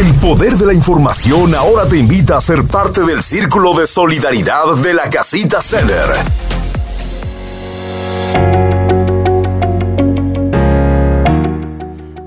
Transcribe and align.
El 0.00 0.14
poder 0.14 0.54
de 0.54 0.64
la 0.64 0.72
información 0.72 1.54
ahora 1.54 1.86
te 1.86 1.98
invita 1.98 2.34
a 2.34 2.40
ser 2.40 2.66
parte 2.66 3.02
del 3.02 3.22
círculo 3.22 3.74
de 3.74 3.86
solidaridad 3.86 4.74
de 4.82 4.94
la 4.94 5.10
Casita 5.10 5.60
Center. 5.60 6.06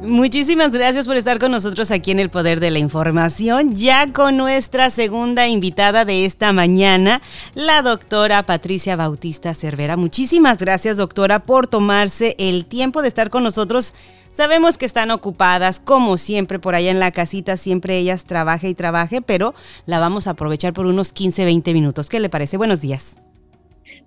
Muchísimas 0.03 0.71
gracias 0.71 1.07
por 1.07 1.17
estar 1.17 1.39
con 1.39 1.49
nosotros 1.49 1.89
aquí 1.89 2.11
en 2.11 2.19
el 2.19 2.29
Poder 2.29 2.59
de 2.59 2.69
la 2.69 2.77
Información, 2.77 3.73
ya 3.73 4.13
con 4.13 4.37
nuestra 4.37 4.91
segunda 4.91 5.47
invitada 5.47 6.05
de 6.05 6.25
esta 6.25 6.53
mañana, 6.53 7.23
la 7.55 7.81
doctora 7.81 8.43
Patricia 8.43 8.95
Bautista 8.95 9.55
Cervera. 9.55 9.97
Muchísimas 9.97 10.59
gracias, 10.59 10.97
doctora, 10.97 11.41
por 11.41 11.65
tomarse 11.67 12.35
el 12.37 12.67
tiempo 12.67 13.01
de 13.01 13.07
estar 13.07 13.31
con 13.31 13.41
nosotros. 13.41 13.95
Sabemos 14.33 14.79
que 14.79 14.87
están 14.87 15.11
ocupadas, 15.11 15.79
como 15.79 16.17
siempre, 16.17 16.57
por 16.57 16.73
allá 16.73 16.89
en 16.89 16.99
la 16.99 17.11
casita, 17.11 17.55
siempre 17.55 17.99
ellas 17.99 18.25
trabaje 18.25 18.67
y 18.67 18.73
trabaje, 18.73 19.21
pero 19.21 19.53
la 19.85 19.99
vamos 19.99 20.25
a 20.25 20.31
aprovechar 20.31 20.73
por 20.73 20.87
unos 20.87 21.13
15, 21.13 21.45
20 21.45 21.71
minutos. 21.71 22.09
¿Qué 22.09 22.19
le 22.19 22.29
parece? 22.29 22.57
Buenos 22.57 22.81
días. 22.81 23.15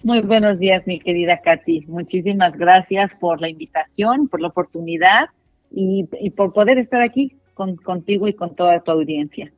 Muy 0.02 0.22
buenos 0.22 0.58
días, 0.58 0.84
mi 0.84 0.98
querida 0.98 1.40
Katy. 1.40 1.84
Muchísimas 1.86 2.58
gracias 2.58 3.14
por 3.14 3.40
la 3.40 3.48
invitación, 3.48 4.26
por 4.26 4.40
la 4.40 4.48
oportunidad 4.48 5.28
y, 5.70 6.08
por 6.36 6.52
poder 6.52 6.78
estar 6.78 7.02
aquí 7.02 7.36
con, 7.54 7.76
contigo 7.76 8.26
y 8.26 8.34
con 8.34 8.56
toda 8.56 8.80
tu 8.80 8.90
audiencia. 8.90 9.52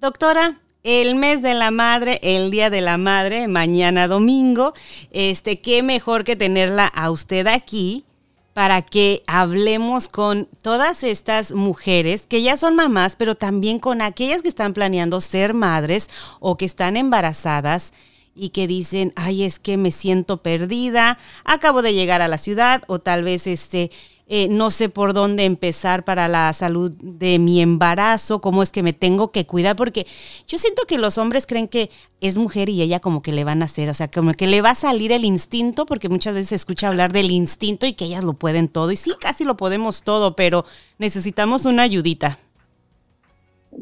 Doctora, 0.00 0.62
el 0.84 1.16
mes 1.16 1.42
de 1.42 1.52
la 1.52 1.70
madre, 1.70 2.18
el 2.22 2.50
día 2.50 2.70
de 2.70 2.80
la 2.80 2.96
madre, 2.96 3.46
mañana 3.46 4.08
domingo, 4.08 4.72
este, 5.10 5.60
qué 5.60 5.82
mejor 5.82 6.24
que 6.24 6.34
tenerla 6.34 6.86
a 6.86 7.10
usted 7.10 7.46
aquí 7.46 8.06
para 8.58 8.82
que 8.82 9.22
hablemos 9.28 10.08
con 10.08 10.48
todas 10.62 11.04
estas 11.04 11.52
mujeres 11.52 12.26
que 12.26 12.42
ya 12.42 12.56
son 12.56 12.74
mamás, 12.74 13.14
pero 13.14 13.36
también 13.36 13.78
con 13.78 14.02
aquellas 14.02 14.42
que 14.42 14.48
están 14.48 14.74
planeando 14.74 15.20
ser 15.20 15.54
madres 15.54 16.10
o 16.40 16.56
que 16.56 16.64
están 16.64 16.96
embarazadas 16.96 17.92
y 18.34 18.48
que 18.48 18.66
dicen, 18.66 19.12
ay, 19.14 19.44
es 19.44 19.60
que 19.60 19.76
me 19.76 19.92
siento 19.92 20.42
perdida, 20.42 21.18
acabo 21.44 21.82
de 21.82 21.94
llegar 21.94 22.20
a 22.20 22.26
la 22.26 22.36
ciudad 22.36 22.82
o 22.88 22.98
tal 22.98 23.22
vez 23.22 23.46
este 23.46 23.92
eh, 24.30 24.48
no 24.50 24.70
sé 24.70 24.90
por 24.90 25.14
dónde 25.14 25.46
empezar 25.46 26.04
para 26.04 26.28
la 26.28 26.52
salud 26.52 26.92
de 27.02 27.38
mi 27.38 27.62
embarazo, 27.62 28.42
cómo 28.42 28.62
es 28.62 28.70
que 28.70 28.82
me 28.82 28.92
tengo 28.92 29.32
que 29.32 29.46
cuidar, 29.46 29.74
porque 29.74 30.06
yo 30.46 30.58
siento 30.58 30.82
que 30.86 30.98
los 30.98 31.16
hombres 31.16 31.46
creen 31.46 31.66
que 31.66 31.88
es 32.20 32.36
mujer 32.36 32.68
y 32.68 32.82
ella 32.82 33.00
como 33.00 33.22
que 33.22 33.32
le 33.32 33.44
van 33.44 33.62
a 33.62 33.64
hacer, 33.64 33.88
o 33.88 33.94
sea, 33.94 34.10
como 34.10 34.32
que 34.34 34.46
le 34.46 34.60
va 34.60 34.70
a 34.70 34.74
salir 34.74 35.12
el 35.12 35.24
instinto, 35.24 35.86
porque 35.86 36.10
muchas 36.10 36.34
veces 36.34 36.50
se 36.50 36.54
escucha 36.56 36.88
hablar 36.88 37.10
del 37.10 37.30
instinto 37.30 37.86
y 37.86 37.94
que 37.94 38.04
ellas 38.04 38.22
lo 38.22 38.34
pueden 38.34 38.68
todo, 38.68 38.92
y 38.92 38.96
sí, 38.96 39.12
casi 39.18 39.44
lo 39.44 39.56
podemos 39.56 40.02
todo, 40.02 40.36
pero 40.36 40.66
necesitamos 40.98 41.64
una 41.64 41.82
ayudita. 41.82 42.38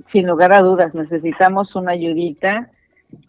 Sin 0.05 0.29
lugar 0.29 0.53
a 0.53 0.63
dudas, 0.63 0.95
necesitamos 0.95 1.75
una 1.75 1.91
ayudita 1.91 2.71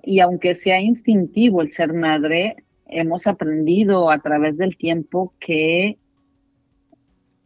y 0.03 0.19
aunque 0.19 0.53
sea 0.53 0.79
instintivo 0.79 1.61
el 1.61 1.71
ser 1.71 1.93
madre, 1.93 2.57
hemos 2.87 3.25
aprendido 3.25 4.11
a 4.11 4.19
través 4.19 4.57
del 4.57 4.77
tiempo 4.77 5.33
que 5.39 5.97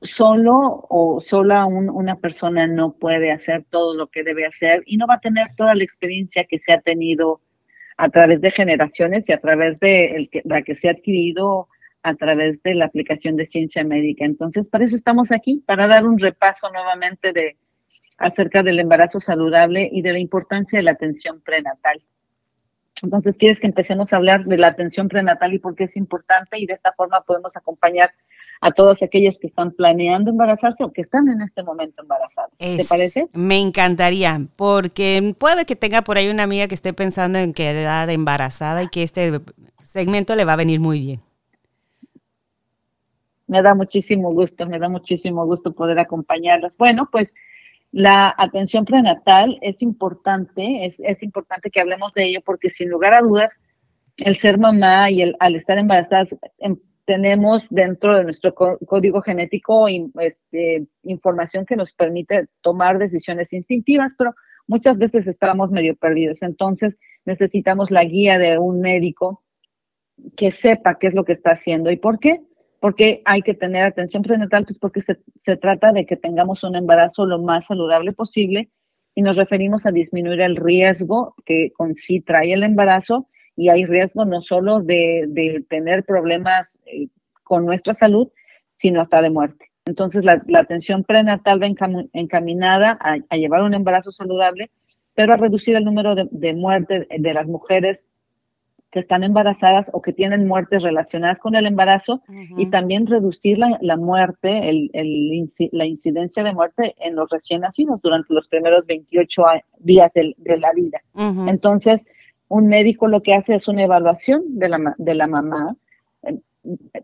solo 0.02 0.86
o 0.90 1.22
sola 1.22 1.66
una 1.66 2.18
persona 2.18 2.66
no 2.68 2.94
puede 2.94 3.32
hacer 3.32 3.64
todo 3.70 3.96
lo 3.96 4.08
que 4.08 4.24
debe 4.24 4.46
hacer 4.46 4.82
y 4.86 4.98
no 4.98 5.06
va 5.08 5.16
a 5.16 5.20
tener 5.20 5.48
toda 5.56 5.76
la 5.76 5.84
experiencia 5.84 6.46
que 6.46 6.60
se 6.60 6.74
ha 6.74 6.82
tenido 6.82 7.42
a 7.98 8.10
través 8.10 8.42
de 8.42 8.50
generaciones 8.52 9.30
y 9.30 9.32
a 9.32 9.40
través 9.40 9.80
de 9.80 10.30
la 10.44 10.64
que 10.64 10.74
se 10.74 10.90
ha 10.90 10.94
adquirido 10.94 11.68
a 12.04 12.16
través 12.16 12.64
de 12.64 12.74
la 12.74 12.86
aplicación 12.86 13.36
de 13.36 13.46
ciencia 13.46 13.84
médica. 13.84 14.26
Entonces, 14.26 14.68
para 14.70 14.86
eso 14.86 14.96
estamos 14.96 15.32
aquí, 15.32 15.64
para 15.68 15.86
dar 15.86 16.08
un 16.08 16.18
repaso 16.18 16.72
nuevamente 16.72 17.32
de 17.32 17.58
acerca 18.18 18.64
del 18.64 18.80
embarazo 18.80 19.20
saludable 19.20 19.88
y 19.92 20.02
de 20.02 20.14
la 20.14 20.20
importancia 20.20 20.80
de 20.80 20.84
la 20.84 20.92
atención 20.92 21.42
prenatal. 21.42 22.02
Entonces, 23.04 23.36
¿quieres 23.38 23.60
que 23.60 23.68
empecemos 23.68 24.14
a 24.14 24.18
hablar 24.18 24.46
de 24.46 24.58
la 24.58 24.68
atención 24.68 25.08
prenatal 25.08 25.54
y 25.54 25.60
por 25.60 25.76
qué 25.76 25.86
es 25.86 25.96
importante? 25.96 26.60
Y 26.60 26.66
de 26.66 26.74
esta 26.74 26.94
forma 26.94 27.22
podemos 27.22 27.56
acompañar 27.58 28.12
a 28.62 28.72
todas 28.72 29.02
aquellas 29.02 29.40
que 29.40 29.48
están 29.48 29.72
planeando 29.72 30.30
embarazarse 30.30 30.84
o 30.84 30.94
que 30.94 31.02
están 31.02 31.28
en 31.28 31.42
este 31.42 31.64
momento 31.64 32.04
embarazadas. 32.04 32.52
¿Te 32.58 32.86
parece? 32.88 33.28
Me 33.34 33.60
encantaría, 33.60 34.40
porque 34.56 35.36
puede 35.38 35.66
que 35.66 35.76
tenga 35.76 36.04
por 36.04 36.18
ahí 36.18 36.30
una 36.30 36.44
amiga 36.44 36.68
que 36.68 36.76
esté 36.76 36.94
pensando 36.94 37.40
en 37.40 37.54
quedar 37.54 38.12
embarazada 38.12 38.84
y 38.84 38.88
que 38.88 39.02
este 39.02 39.42
segmento 39.82 40.36
le 40.36 40.46
va 40.46 40.54
a 40.54 40.58
venir 40.58 40.80
muy 40.80 41.00
bien. 41.00 41.22
Me 43.48 43.64
da 43.64 43.74
muchísimo 43.74 44.32
gusto, 44.32 44.68
me 44.68 44.78
da 44.78 44.88
muchísimo 44.88 45.44
gusto 45.46 45.74
poder 45.74 45.98
acompañarlas. 45.98 46.78
Bueno, 46.78 47.10
pues 47.12 47.34
la 47.92 48.34
atención 48.38 48.86
prenatal 48.86 49.58
es 49.62 49.82
importante, 49.82 50.86
es, 50.86 51.00
es 51.00 51.24
importante 51.24 51.72
que 51.72 51.82
hablemos 51.82 52.14
de 52.14 52.26
ello 52.26 52.42
porque 52.46 52.70
sin 52.70 52.90
lugar 52.90 53.16
a 53.16 53.22
dudas, 53.22 53.60
el 54.18 54.38
ser 54.38 54.60
mamá 54.60 55.10
y 55.10 55.24
el, 55.24 55.36
al 55.40 55.56
estar 55.56 55.80
embarazadas 55.80 56.36
em, 56.60 56.78
tenemos 57.06 57.70
dentro 57.70 58.16
de 58.16 58.24
nuestro 58.24 58.54
código 58.54 59.22
genético 59.22 59.88
este, 59.88 60.86
información 61.04 61.66
que 61.66 61.76
nos 61.76 61.94
permite 61.94 62.48
tomar 62.62 63.00
decisiones 63.00 63.54
instintivas, 63.54 64.14
pero 64.18 64.36
muchas 64.68 64.98
veces 64.98 65.28
estamos 65.28 65.72
medio 65.72 65.96
perdidos. 65.96 66.42
Entonces 66.42 66.98
necesitamos 67.26 67.92
la 67.92 68.04
guía 68.04 68.38
de 68.38 68.58
un 68.58 68.82
médico 68.82 69.44
que 70.36 70.52
sepa 70.52 70.98
qué 71.00 71.08
es 71.08 71.14
lo 71.14 71.26
que 71.26 71.34
está 71.34 71.52
haciendo 71.52 71.92
y 71.92 71.98
por 71.98 72.20
qué. 72.20 72.42
Porque 72.80 73.22
hay 73.26 73.44
que 73.44 73.54
tener 73.54 73.84
atención 73.84 74.24
prenatal, 74.24 74.66
pues 74.66 74.80
porque 74.80 75.02
se, 75.02 75.20
se 75.44 75.56
trata 75.56 75.92
de 75.92 76.08
que 76.08 76.18
tengamos 76.18 76.64
un 76.64 76.76
embarazo 76.76 77.28
lo 77.28 77.40
más 77.40 77.68
saludable 77.68 78.12
posible 78.12 78.72
y 79.14 79.22
nos 79.22 79.36
referimos 79.36 79.86
a 79.86 79.92
disminuir 79.92 80.42
el 80.42 80.56
riesgo 80.56 81.36
que 81.46 81.72
con 81.74 81.94
sí 81.96 82.22
trae 82.22 82.54
el 82.54 82.64
embarazo 82.64 83.28
y 83.62 83.70
hay 83.70 83.86
riesgo 83.86 84.26
no 84.26 84.42
solo 84.42 84.82
de, 84.82 85.64
tener 85.70 86.04
problemas 86.04 86.80
eh, 86.88 87.10
con 87.44 87.64
nuestra 87.64 87.94
salud, 87.94 88.30
sino 88.76 89.02
hasta 89.02 89.22
de 89.22 89.30
muerte. 89.30 89.70
Entonces, 89.86 90.26
la, 90.26 90.42
atención 90.56 91.04
prenatal 91.04 91.62
va 91.62 91.68
encaminada 92.14 92.98
a, 93.00 93.38
llevar 93.38 93.62
un 93.62 93.76
embarazo 93.76 94.12
saludable, 94.12 94.72
pero 95.14 95.34
a 95.34 95.38
reducir 95.38 95.76
el 95.76 95.86
número 95.86 96.16
de, 96.16 96.54
muertes 96.56 97.06
de 97.08 97.34
las 97.36 97.46
mujeres 97.46 98.08
que 98.90 98.98
están 98.98 99.24
embarazadas 99.24 99.92
o 99.94 100.02
que 100.02 100.12
tienen 100.12 100.48
muertes 100.48 100.82
relacionadas 100.82 101.38
con 101.38 101.54
el 101.54 101.68
embarazo 101.68 102.24
y 102.58 102.66
también 102.72 103.06
reducir 103.06 103.60
la, 103.60 103.98
muerte, 103.98 104.70
el, 104.70 104.90
la 105.72 105.86
incidencia 105.86 106.44
de 106.44 106.54
muerte 106.54 106.96
en 106.98 107.16
los 107.16 107.30
recién 107.30 107.62
nacidos 107.62 108.02
durante 108.02 108.34
los 108.34 108.48
primeros 108.48 108.88
28 108.88 109.44
días 109.78 110.12
de, 110.16 110.58
la 110.58 110.74
vida. 110.74 111.00
Entonces, 111.48 112.04
un 112.52 112.68
médico 112.68 113.08
lo 113.08 113.22
que 113.24 113.34
hace 113.34 113.56
es 113.56 113.68
una 113.68 113.84
evaluación 113.84 114.60
de 114.60 114.70
la, 114.70 114.96
de 114.98 115.16
la 115.16 115.28
mamá, 115.28 115.76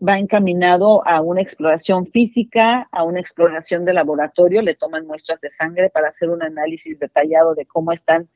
va 0.06 0.18
encaminado 0.18 1.06
a 1.06 1.20
una 1.20 1.40
exploración 1.40 2.06
física, 2.06 2.88
a 2.92 3.02
una 3.02 3.20
exploración 3.20 3.84
de 3.84 3.94
laboratorio, 3.94 4.62
le 4.62 4.74
toman 4.74 5.06
muestras 5.06 5.40
de 5.40 5.50
sangre 5.50 5.90
para 5.90 6.08
hacer 6.08 6.30
un 6.30 6.42
análisis 6.42 6.98
detallado 6.98 7.54
de 7.54 7.66
cómo 7.66 7.92
están 7.92 8.28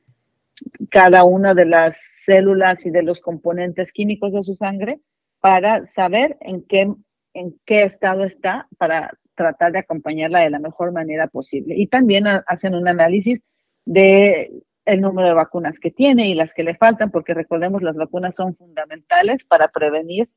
cada 0.89 1.23
una 1.23 1.53
de 1.53 1.65
las 1.65 1.97
células 2.25 2.85
y 2.85 2.89
de 2.89 3.03
los 3.03 3.21
componentes 3.21 3.91
químicos 3.91 4.33
de 4.33 4.43
su 4.43 4.55
sangre 4.55 4.99
para 5.39 5.85
saber 5.85 6.37
en 6.41 6.63
qué, 6.63 6.91
en 7.33 7.59
qué 7.65 7.83
estado 7.83 8.23
está 8.23 8.67
para 8.77 9.17
tratar 9.35 9.71
de 9.71 9.79
acompañarla 9.79 10.39
de 10.39 10.49
la 10.49 10.59
mejor 10.59 10.91
manera 10.91 11.27
posible. 11.27 11.75
Y 11.77 11.87
también 11.87 12.25
hacen 12.27 12.75
un 12.75 12.87
análisis 12.87 13.43
de 13.85 14.51
el 14.85 15.01
número 15.01 15.29
de 15.29 15.33
vacunas 15.33 15.79
que 15.79 15.91
tiene 15.91 16.27
y 16.27 16.33
las 16.33 16.53
que 16.53 16.63
le 16.63 16.75
faltan, 16.75 17.11
porque 17.11 17.33
recordemos 17.33 17.81
las 17.81 17.97
vacunas 17.97 18.35
son 18.35 18.55
fundamentales 18.55 19.45
para 19.45 19.69
prevenir 19.69 20.29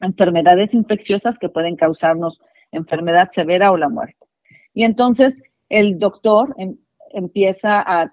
enfermedades 0.00 0.74
infecciosas 0.74 1.38
que 1.38 1.48
pueden 1.48 1.76
causarnos 1.76 2.40
enfermedad 2.72 3.30
severa 3.32 3.72
o 3.72 3.76
la 3.76 3.88
muerte. 3.88 4.26
Y 4.72 4.84
entonces 4.84 5.38
el 5.68 5.98
doctor 5.98 6.54
em, 6.58 6.76
empieza 7.10 7.82
a, 7.86 8.12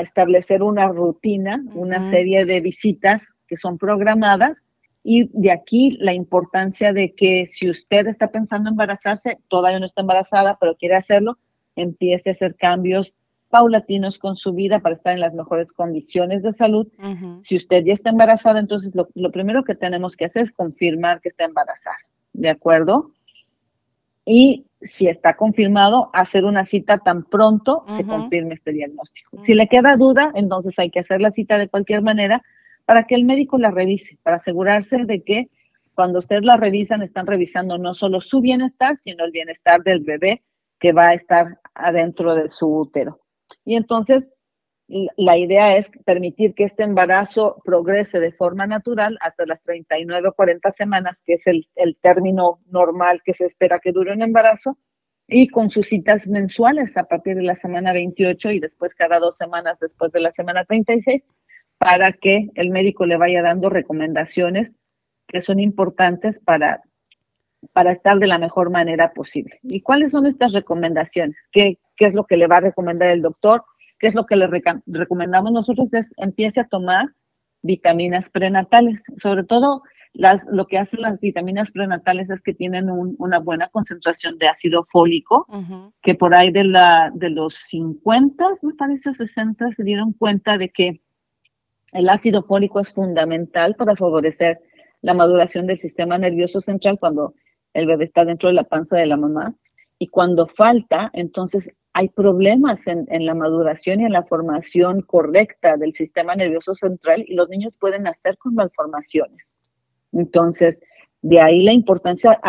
establecer 0.00 0.62
una 0.62 0.86
rutina, 0.86 1.64
una 1.74 2.10
serie 2.10 2.44
de 2.44 2.60
visitas 2.60 3.32
que 3.48 3.56
son 3.56 3.76
programadas 3.76 4.62
y 5.02 5.28
de 5.32 5.50
aquí 5.50 5.96
la 6.00 6.12
importancia 6.12 6.92
de 6.92 7.12
que 7.12 7.46
si 7.46 7.68
usted 7.68 8.06
está 8.06 8.30
pensando 8.30 8.70
embarazarse, 8.70 9.38
todavía 9.48 9.80
no 9.80 9.86
está 9.86 10.02
embarazada, 10.02 10.58
pero 10.60 10.76
quiere 10.76 10.94
hacerlo, 10.94 11.38
empiece 11.74 12.30
a 12.30 12.32
hacer 12.32 12.54
cambios 12.54 13.16
paulatinos 13.50 14.18
con 14.18 14.36
su 14.36 14.52
vida 14.52 14.80
para 14.80 14.94
estar 14.94 15.12
en 15.12 15.20
las 15.20 15.34
mejores 15.34 15.72
condiciones 15.72 16.42
de 16.42 16.52
salud. 16.52 16.86
Si 17.42 17.56
usted 17.56 17.84
ya 17.84 17.92
está 17.92 18.10
embarazada, 18.10 18.60
entonces 18.60 18.92
lo, 18.94 19.30
primero 19.30 19.64
que 19.64 19.74
tenemos 19.74 20.16
que 20.16 20.26
hacer 20.26 20.42
es 20.42 20.52
confirmar 20.52 21.20
que 21.20 21.28
está 21.28 21.44
embarazada, 21.44 21.98
¿de 22.32 22.48
acuerdo? 22.48 23.10
Y 24.24 24.66
si 24.80 25.08
está 25.08 25.36
confirmado, 25.36 26.10
hacer 26.12 26.44
una 26.44 26.64
cita 26.64 26.98
tan 26.98 27.24
pronto 27.24 27.84
se 27.88 28.04
confirme 28.06 28.54
este 28.54 28.72
diagnóstico. 28.72 29.42
Si 29.42 29.54
le 29.54 29.66
queda 29.66 29.96
duda, 29.96 30.30
entonces 30.34 30.78
hay 30.78 30.90
que 30.90 31.00
hacer 31.00 31.20
la 31.20 31.32
cita 31.32 31.58
de 31.58 31.68
cualquier 31.68 32.02
manera 32.02 32.42
para 32.86 33.04
que 33.04 33.14
el 33.14 33.24
médico 33.24 33.58
la 33.58 33.70
revise, 33.70 34.18
para 34.22 34.36
asegurarse 34.36 35.04
de 35.04 35.22
que 35.22 35.50
cuando 35.94 36.20
ustedes 36.20 36.44
la 36.44 36.56
revisan, 36.56 37.02
están 37.02 37.26
revisando 37.26 37.76
no 37.76 37.94
solo 37.94 38.20
su 38.20 38.40
bienestar, 38.40 38.96
sino 38.96 39.24
el 39.24 39.32
bienestar 39.32 39.82
del 39.82 40.00
bebé 40.00 40.42
que 40.78 40.92
va 40.92 41.08
a 41.08 41.14
estar 41.14 41.58
adentro 41.74 42.34
de 42.34 42.48
su 42.48 42.66
útero. 42.74 43.20
Y 43.64 43.76
entonces 43.76 44.30
la 45.16 45.36
idea 45.36 45.76
es 45.76 45.90
permitir 46.04 46.54
que 46.54 46.64
este 46.64 46.82
embarazo 46.82 47.62
progrese 47.64 48.18
de 48.18 48.32
forma 48.32 48.66
natural 48.66 49.18
hasta 49.20 49.46
las 49.46 49.62
39 49.62 50.28
o 50.28 50.32
40 50.32 50.70
semanas, 50.72 51.22
que 51.24 51.34
es 51.34 51.46
el, 51.46 51.68
término 52.00 52.60
normal 52.66 53.22
que 53.24 53.32
se 53.32 53.46
espera 53.46 53.78
que 53.78 53.92
dure 53.92 54.12
un 54.12 54.22
embarazo, 54.22 54.78
y 55.28 55.46
con 55.46 55.70
sus 55.70 55.86
citas 55.86 56.26
mensuales 56.26 56.96
a 56.96 57.04
partir 57.04 57.36
de 57.36 57.44
la 57.44 57.54
semana 57.54 57.92
28 57.92 58.50
y 58.50 58.58
después 58.58 58.96
cada 58.96 59.20
dos 59.20 59.36
semanas 59.36 59.78
después 59.80 60.10
de 60.10 60.20
la 60.20 60.32
semana 60.32 60.64
36, 60.64 61.22
para 61.78 62.12
que 62.12 62.48
el 62.54 62.70
médico 62.70 63.06
le 63.06 63.16
vaya 63.16 63.42
dando 63.42 63.70
recomendaciones 63.70 64.74
que 65.28 65.40
son 65.40 65.60
importantes 65.60 66.40
para, 66.40 66.82
para 67.72 67.92
estar 67.92 68.18
de 68.18 68.26
la 68.26 68.38
mejor 68.38 68.70
manera 68.70 69.12
posible. 69.12 69.60
¿Y 69.62 69.82
cuáles 69.82 70.10
son 70.10 70.26
estas 70.26 70.52
recomendaciones? 70.52 71.48
¿Qué, 71.52 71.78
qué 72.00 72.06
es 72.06 72.14
lo 72.14 72.24
que 72.24 72.38
le 72.38 72.46
va 72.46 72.56
a 72.56 72.60
recomendar 72.60 73.10
el 73.10 73.20
doctor? 73.20 73.62
¿Qué 73.98 74.06
es 74.06 74.14
lo 74.14 74.24
que 74.24 74.34
le 74.34 74.48
recomendamos 74.86 75.52
nosotros? 75.52 75.92
Es 75.92 76.10
empiece 76.16 76.60
a 76.60 76.66
tomar 76.66 77.10
vitaminas 77.60 78.30
prenatales, 78.30 79.04
sobre 79.18 79.44
todo 79.44 79.82
las, 80.14 80.46
lo 80.50 80.66
que 80.66 80.78
hacen 80.78 81.02
las 81.02 81.20
vitaminas 81.20 81.72
prenatales 81.72 82.30
es 82.30 82.40
que 82.40 82.54
tienen 82.54 82.88
una 82.90 83.38
buena 83.38 83.68
concentración 83.68 84.38
de 84.38 84.48
ácido 84.48 84.86
fólico, 84.90 85.46
que 86.00 86.14
por 86.14 86.34
ahí 86.34 86.50
de, 86.50 86.64
la, 86.64 87.12
de 87.14 87.28
los 87.28 87.54
50, 87.54 88.46
me 88.62 88.74
parece, 88.74 89.12
60, 89.12 89.70
se 89.70 89.84
dieron 89.84 90.14
cuenta 90.14 90.56
de 90.56 90.70
que 90.70 91.02
el 91.92 92.08
ácido 92.08 92.42
fólico 92.44 92.80
es 92.80 92.94
fundamental 92.94 93.76
para 93.76 93.94
favorecer 93.94 94.58
la 95.02 95.12
maduración 95.12 95.66
del 95.66 95.78
sistema 95.78 96.16
nervioso 96.16 96.62
central 96.62 96.98
cuando 96.98 97.34
el 97.74 97.86
bebé 97.86 98.04
está 98.04 98.24
dentro 98.24 98.48
de 98.48 98.54
la 98.54 98.64
panza 98.64 98.96
de 98.96 99.06
la 99.06 99.18
mamá. 99.18 99.54
Y 99.98 100.08
cuando 100.08 100.46
falta, 100.46 101.10
entonces 101.12 101.70
hay 102.00 102.08
problemas 102.08 102.86
en, 102.86 103.26
la 103.26 103.34
maduración 103.34 104.00
y 104.00 104.06
en 104.06 104.12
la 104.12 104.22
formación 104.22 105.02
correcta 105.02 105.76
del 105.76 105.92
sistema 105.92 106.34
nervioso 106.34 106.74
central 106.74 107.22
y 107.28 107.34
los 107.34 107.50
niños 107.50 107.74
pueden 107.78 108.04
nacer 108.04 108.38
con 108.38 108.54
malformaciones. 108.54 109.50
Entonces, 110.10 110.78
de 111.20 111.42
ahí 111.42 111.62
la 111.62 111.74
importancia 111.74 112.40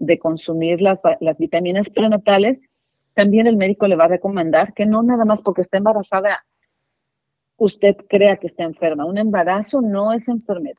de 0.00 0.18
consumir 0.18 0.80
las, 0.80 1.02
vitaminas 1.38 1.90
prenatales. 1.90 2.58
También 3.12 3.46
el 3.46 3.58
médico 3.58 3.86
le 3.86 3.96
va 3.96 4.04
a 4.04 4.16
recomendar 4.16 4.72
que 4.72 4.86
no 4.86 5.02
nada 5.02 5.26
más 5.26 5.42
porque 5.42 5.60
está 5.60 5.76
embarazada 5.76 6.46
usted 7.58 7.96
crea 8.08 8.38
que 8.38 8.46
está 8.46 8.64
enferma. 8.64 9.04
Un 9.04 9.18
embarazo 9.18 9.82
no 9.82 10.14
es 10.14 10.26
enfermedad. 10.26 10.76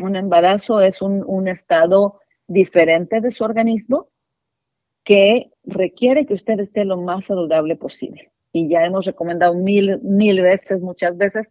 Un 0.00 0.16
embarazo 0.16 0.80
es 0.80 1.02
un 1.02 1.48
estado 1.48 2.20
diferente 2.46 3.20
de 3.20 3.30
su 3.30 3.44
organismo 3.44 4.08
que 5.08 5.52
requiere 5.64 6.26
que 6.26 6.34
usted 6.34 6.60
esté 6.60 6.84
lo 6.84 6.98
más 6.98 7.24
saludable 7.24 7.76
posible. 7.76 8.30
Y 8.52 8.68
ya 8.68 8.84
hemos 8.84 9.06
recomendado 9.06 9.54
mil, 9.54 9.98
mil 10.02 10.42
veces, 10.42 10.82
muchas 10.82 11.16
veces, 11.16 11.50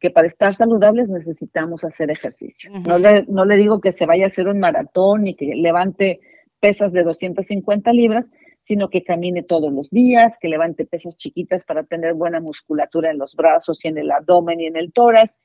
que 0.00 0.10
para 0.10 0.26
estar 0.26 0.54
saludables 0.54 1.08
necesitamos 1.08 1.84
hacer 1.84 2.10
ejercicio. 2.10 2.68
no, 2.84 2.98
le, 2.98 3.24
no 3.28 3.44
le 3.44 3.58
digo 3.58 3.80
que 3.80 3.92
se 3.92 4.06
vaya 4.06 4.24
a 4.24 4.26
hacer 4.26 4.48
un 4.48 4.58
maratón 4.58 5.22
ni 5.22 5.34
que 5.34 5.54
levante 5.54 6.18
pesas 6.58 6.92
de 6.92 7.04
250 7.04 7.92
libras, 7.92 8.28
sino 8.64 8.90
que 8.90 9.04
camine 9.04 9.44
todos 9.44 9.72
los 9.72 9.88
días, 9.90 10.36
que 10.40 10.48
levante 10.48 10.84
pesas 10.84 11.16
chiquitas 11.16 11.64
para 11.64 11.84
tener 11.84 12.14
buena 12.14 12.40
musculatura 12.40 13.12
en 13.12 13.18
los 13.18 13.36
brazos 13.36 13.84
y 13.84 13.88
en 13.88 13.98
el 13.98 14.10
abdomen 14.10 14.60
y 14.60 14.66
en 14.66 14.74
el 14.74 14.92
tórax, 14.92 15.38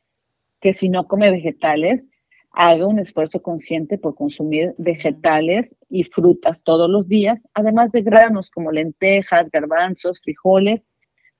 que 0.60 0.74
si 0.74 0.90
no 0.90 1.08
come 1.08 1.30
vegetales, 1.30 2.08
haga 2.54 2.86
un 2.86 3.00
esfuerzo 3.00 3.42
consciente 3.42 3.98
por 3.98 4.16
consumir 4.16 4.76
vegetales 4.78 5.76
y 5.90 6.04
frutas 6.04 6.64
todos 6.64 6.90
los 6.90 7.08
días, 7.08 7.40
además 7.54 7.92
de 7.92 8.02
granos 8.02 8.50
como 8.50 8.72
lentejas, 8.72 9.50
garbanzos, 9.50 10.20
frijoles. 10.22 10.86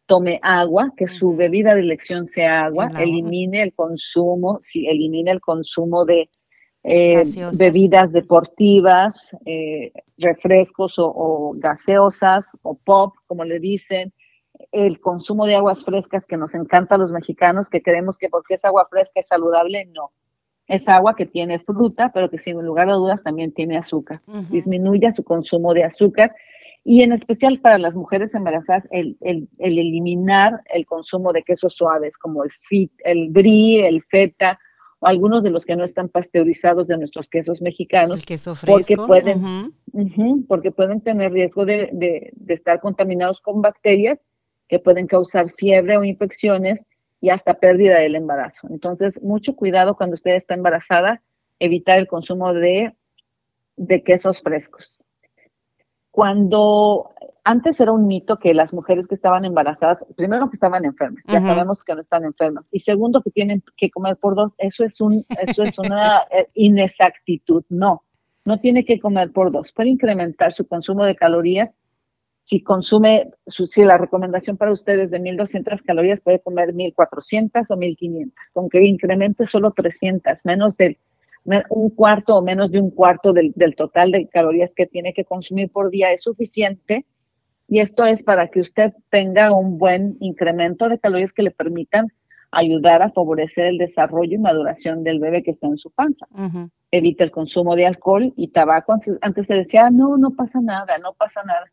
Tome 0.08 0.40
agua, 0.42 0.92
que 0.98 1.08
su 1.08 1.36
bebida 1.36 1.74
de 1.74 1.82
elección 1.82 2.28
sea 2.28 2.66
agua, 2.66 2.92
elimine 3.00 3.62
el 3.62 3.74
consumo, 3.74 4.58
si 4.60 4.88
elimine 4.88 5.32
el 5.32 5.40
consumo 5.40 6.04
de 6.04 6.30
eh, 6.84 7.24
bebidas 7.58 8.12
deportivas, 8.12 9.36
eh, 9.46 9.94
refrescos 10.18 11.00
o, 11.00 11.08
o, 11.08 11.54
gaseosas 11.56 12.50
o 12.62 12.76
pop, 12.76 13.14
como 13.26 13.46
le 13.46 13.60
dicen, 13.60 14.12
el 14.74 15.00
consumo 15.00 15.46
de 15.46 15.56
aguas 15.56 15.86
frescas 15.86 16.26
que 16.26 16.36
nos 16.36 16.56
encanta 16.56 16.96
a 16.96 16.98
los 16.98 17.12
mexicanos, 17.12 17.70
que 17.70 17.82
creemos 17.82 18.18
que 18.18 18.28
porque 18.28 18.56
es 18.56 18.66
agua 18.66 18.88
fresca 18.90 19.22
es 19.22 19.28
saludable, 19.28 19.86
no 19.86 20.12
es 20.72 20.88
agua 20.88 21.16
que 21.18 21.26
tiene 21.26 21.60
fruta, 21.60 22.12
pero 22.14 22.30
que 22.30 22.38
sin 22.38 22.58
lugar 22.64 22.90
a 22.90 22.94
dudas 22.94 23.22
también 23.24 23.52
tiene 23.52 23.78
azúcar. 23.78 24.22
Disminuya 24.50 25.12
su 25.12 25.24
consumo 25.24 25.74
de 25.74 25.84
azúcar 25.84 26.34
y 26.86 27.02
en 27.02 27.12
especial 27.12 27.60
para 27.60 27.78
las 27.78 27.94
mujeres 27.96 28.34
embarazadas, 28.34 28.88
el, 28.90 29.18
eliminar 29.60 30.62
el 30.74 30.86
consumo 30.86 31.34
de 31.34 31.44
quesos 31.44 31.74
suaves 31.74 32.18
como 32.18 32.46
el, 32.46 32.52
fit, 32.62 32.92
el 33.04 33.30
brie, 33.30 33.86
el 33.86 34.02
feta, 34.04 34.58
o 35.00 35.08
algunos 35.08 35.44
de 35.44 35.50
los 35.50 35.66
que 35.66 35.76
no 35.76 35.84
están 35.84 36.08
pasteurizados 36.08 36.88
de 36.88 36.98
nuestros 36.98 37.28
quesos 37.28 37.62
mexicanos. 37.62 38.20
El 38.20 38.26
queso 38.26 38.56
fresco. 38.56 38.78
Porque 38.78 38.96
pueden, 38.96 40.46
porque 40.48 40.72
pueden 40.72 41.02
tener 41.02 41.34
riesgo 41.34 41.66
de, 41.66 41.90
de 41.92 42.54
estar 42.54 42.80
contaminados 42.80 43.42
con 43.42 43.62
bacterias 43.62 44.20
que 44.70 44.80
pueden 44.80 45.06
causar 45.06 45.52
fiebre 45.58 45.98
o 45.98 46.04
infecciones 46.06 46.86
y 47.22 47.30
hasta 47.30 47.54
pérdida 47.54 48.00
del 48.00 48.16
embarazo. 48.16 48.68
Entonces, 48.72 49.22
mucho 49.22 49.56
cuidado 49.56 49.96
cuando 49.96 50.16
usted 50.16 50.32
está 50.32 50.56
embarazada, 50.56 51.22
evitar 51.60 52.00
el 52.00 52.08
consumo 52.08 52.54
de, 52.54 52.96
de 53.78 54.04
quesos 54.04 54.42
frescos. 54.42 54.92
Cuando 56.10 57.12
antes 57.44 57.80
era 57.80 57.92
un 57.92 58.08
mito 58.08 58.38
que 58.38 58.54
las 58.54 58.74
mujeres 58.74 59.08
que 59.08 59.16
estaban 59.16 59.46
embarazadas, 59.46 60.06
primero 60.18 60.50
que 60.50 60.56
estaban 60.56 60.84
enfermas, 60.84 61.24
ya 61.28 61.40
sabemos 61.40 61.84
que 61.84 61.94
no 61.94 62.02
están 62.02 62.26
enfermas, 62.26 62.66
y 62.72 62.80
segundo 62.80 63.22
que 63.22 63.32
tienen 63.32 63.64
que 63.78 63.90
comer 63.90 64.18
por 64.18 64.36
dos, 64.36 64.54
eso 64.58 64.84
es, 64.84 65.00
un, 65.00 65.24
eso 65.48 65.64
es 65.64 65.78
una 65.78 66.24
eh, 66.32 66.50
inexactitud. 66.56 67.64
No, 67.70 68.04
no 68.46 68.60
tiene 68.60 68.84
que 68.84 69.00
comer 69.00 69.32
por 69.32 69.52
dos. 69.52 69.72
Puede 69.72 69.90
incrementar 69.90 70.54
su 70.54 70.68
consumo 70.68 71.06
de 71.06 71.16
calorías 71.16 71.78
si 72.44 72.62
consume, 72.62 73.32
si 73.46 73.84
la 73.84 73.98
recomendación 73.98 74.58
para 74.58 74.72
ustedes 74.72 75.12
de 75.12 75.20
1200 75.20 75.82
calorías, 75.84 76.22
puede 76.22 76.40
comer 76.40 76.74
1400 76.74 77.70
o 77.70 77.78
1500, 77.78 78.34
con 78.54 78.70
que 78.70 78.84
incremente 78.84 79.46
solo 79.46 79.72
300, 79.72 80.44
menos 80.46 80.76
de 80.78 80.98
un 81.70 81.90
cuarto 81.90 82.38
o 82.38 82.42
menos 82.42 82.72
de 82.72 82.80
un 82.80 82.92
cuarto 82.92 83.34
del, 83.34 83.52
del 83.56 83.76
total 83.76 84.12
de 84.12 84.28
calorías 84.28 84.74
que 84.76 84.86
tiene 84.86 85.14
que 85.14 85.26
consumir 85.26 85.72
por 85.72 85.90
día 85.90 86.12
es 86.12 86.24
suficiente. 86.24 87.06
Y 87.68 87.80
esto 87.80 88.04
es 88.04 88.22
para 88.22 88.48
que 88.48 88.60
usted 88.60 88.94
tenga 89.10 89.54
un 89.54 89.78
buen 89.78 90.18
incremento 90.20 90.90
de 90.90 91.00
calorías 91.00 91.34
que 91.34 91.44
le 91.44 91.52
permitan 91.52 92.08
ayudar 92.52 93.02
a 93.02 93.12
favorecer 93.12 93.66
el 93.66 93.78
desarrollo 93.78 94.36
y 94.36 94.40
maduración 94.40 95.04
del 95.04 95.20
bebé 95.20 95.42
que 95.42 95.52
está 95.52 95.68
en 95.68 95.78
su 95.78 95.90
panza. 95.90 96.28
Evita 96.92 97.24
el 97.24 97.32
consumo 97.32 97.78
de 97.78 97.88
alcohol 97.88 98.34
y 98.36 98.50
tabaco. 98.50 98.98
Antes 99.22 99.48
se 99.48 99.54
decía, 99.54 99.90
no, 99.90 100.18
no 100.18 100.32
pasa 100.32 100.60
nada, 100.60 100.98
no 100.98 101.14
pasa 101.14 101.44
nada 101.44 101.72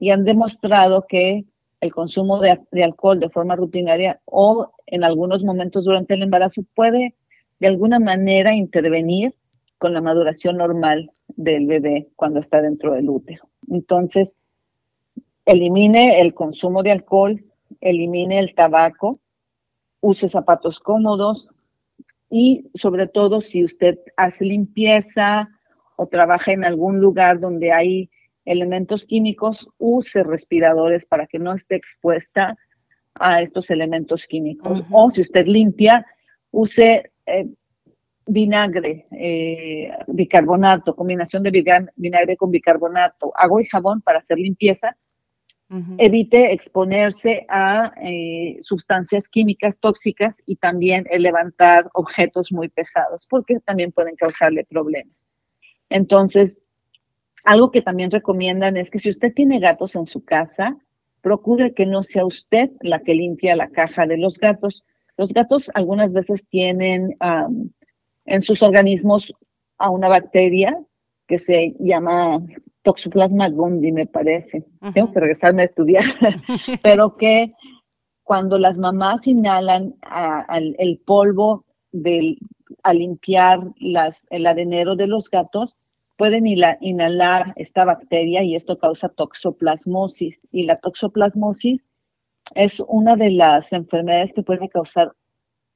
y 0.00 0.10
han 0.10 0.24
demostrado 0.24 1.06
que 1.06 1.44
el 1.80 1.92
consumo 1.92 2.40
de, 2.40 2.58
alcohol 2.82 3.20
de 3.20 3.28
forma 3.28 3.54
rutinaria 3.54 4.20
o 4.24 4.72
en 4.86 5.04
algunos 5.04 5.44
momentos 5.44 5.84
durante 5.84 6.14
el 6.14 6.22
embarazo 6.22 6.62
puede 6.74 7.14
de 7.60 7.68
alguna 7.68 8.00
manera 8.00 8.54
intervenir 8.54 9.34
con 9.78 9.92
la 9.94 10.00
maduración 10.00 10.56
normal 10.56 11.12
del 11.28 11.66
bebé 11.66 12.08
cuando 12.16 12.40
está 12.40 12.60
dentro 12.60 12.94
del 12.94 13.08
útero. 13.08 13.48
Entonces, 13.68 14.34
elimine 15.44 16.20
el 16.20 16.34
consumo 16.34 16.82
de 16.82 16.92
alcohol, 16.92 17.44
elimine 17.80 18.38
el 18.38 18.54
tabaco, 18.54 19.20
use 20.00 20.28
zapatos 20.28 20.80
cómodos 20.80 21.50
y 22.30 22.70
sobre 22.74 23.06
todo 23.06 23.42
si 23.42 23.64
usted 23.64 23.98
hace 24.16 24.46
limpieza 24.46 25.50
o 25.96 26.06
trabaja 26.06 26.52
en 26.52 26.64
algún 26.64 27.00
lugar 27.00 27.38
donde 27.40 27.72
hay 27.72 28.10
elementos 28.50 29.06
químicos, 29.06 29.68
use 29.78 30.22
respiradores 30.22 31.06
para 31.06 31.26
que 31.26 31.38
no 31.38 31.54
esté 31.54 31.76
expuesta 31.76 32.56
a 33.14 33.42
estos 33.42 33.70
elementos 33.70 34.26
químicos. 34.26 34.82
O 34.90 35.10
si 35.10 35.20
usted 35.20 35.46
limpia, 35.46 36.06
use 36.50 37.12
eh, 37.26 37.46
vinagre, 38.26 39.06
eh, 39.12 39.90
bicarbonato, 40.06 40.94
combinación 40.94 41.42
de 41.42 41.90
vinagre 41.96 42.36
con 42.36 42.50
bicarbonato, 42.50 43.32
agua 43.34 43.62
y 43.62 43.66
jabón 43.66 44.00
para 44.02 44.18
hacer 44.18 44.38
limpieza. 44.38 44.96
Evite 45.98 46.52
exponerse 46.52 47.46
a 47.48 47.92
eh, 48.02 48.58
sustancias 48.60 49.28
químicas 49.28 49.78
tóxicas 49.78 50.42
y 50.44 50.56
también 50.56 51.06
el 51.08 51.22
levantar 51.22 51.88
objetos 51.92 52.50
muy 52.50 52.68
pesados, 52.68 53.24
porque 53.30 53.60
también 53.60 53.92
pueden 53.92 54.16
causarle 54.16 54.64
problemas. 54.64 55.28
Entonces, 55.88 56.58
algo 57.44 57.70
que 57.70 57.82
también 57.82 58.10
recomiendan 58.10 58.76
es 58.76 58.90
que 58.90 58.98
si 58.98 59.10
usted 59.10 59.32
tiene 59.34 59.60
gatos 59.60 59.96
en 59.96 60.06
su 60.06 60.24
casa, 60.24 60.76
procure 61.20 61.74
que 61.74 61.86
no 61.86 62.02
sea 62.02 62.24
usted 62.24 62.70
la 62.80 63.00
que 63.00 63.14
limpia 63.14 63.56
la 63.56 63.68
caja 63.68 64.06
de 64.06 64.16
los 64.16 64.38
gatos. 64.38 64.84
Los 65.16 65.32
gatos 65.32 65.70
algunas 65.74 66.12
veces 66.12 66.46
tienen 66.48 67.16
en 68.24 68.42
sus 68.42 68.62
organismos 68.62 69.32
a 69.78 69.90
una 69.90 70.08
bacteria 70.08 70.78
que 71.26 71.38
se 71.38 71.74
llama 71.78 72.42
Toxoplasma 72.82 73.48
gondii, 73.50 73.92
me 73.92 74.06
parece. 74.06 74.64
Tengo 74.94 75.12
que 75.12 75.20
regresarme 75.20 75.62
a 75.62 75.66
estudiar, 75.66 76.04
pero 76.82 77.16
que 77.16 77.52
cuando 78.22 78.58
las 78.58 78.78
mamás 78.78 79.26
inhalan 79.26 79.94
el 80.78 80.98
polvo 81.04 81.64
del, 81.92 82.38
a 82.82 82.94
limpiar 82.94 83.60
las, 83.78 84.26
el 84.30 84.46
arenero 84.46 84.96
de 84.96 85.06
los 85.06 85.30
gatos, 85.30 85.76
pueden 86.20 86.46
inhalar 86.46 87.54
esta 87.56 87.86
bacteria 87.86 88.42
y 88.42 88.54
esto 88.54 88.76
causa 88.78 89.08
toxoplasmosis. 89.08 90.46
Y 90.52 90.64
la 90.64 90.76
toxoplasmosis 90.76 91.80
es 92.54 92.84
una 92.86 93.16
de 93.16 93.30
las 93.30 93.72
enfermedades 93.72 94.34
que 94.34 94.42
puede 94.42 94.68
causar 94.68 95.14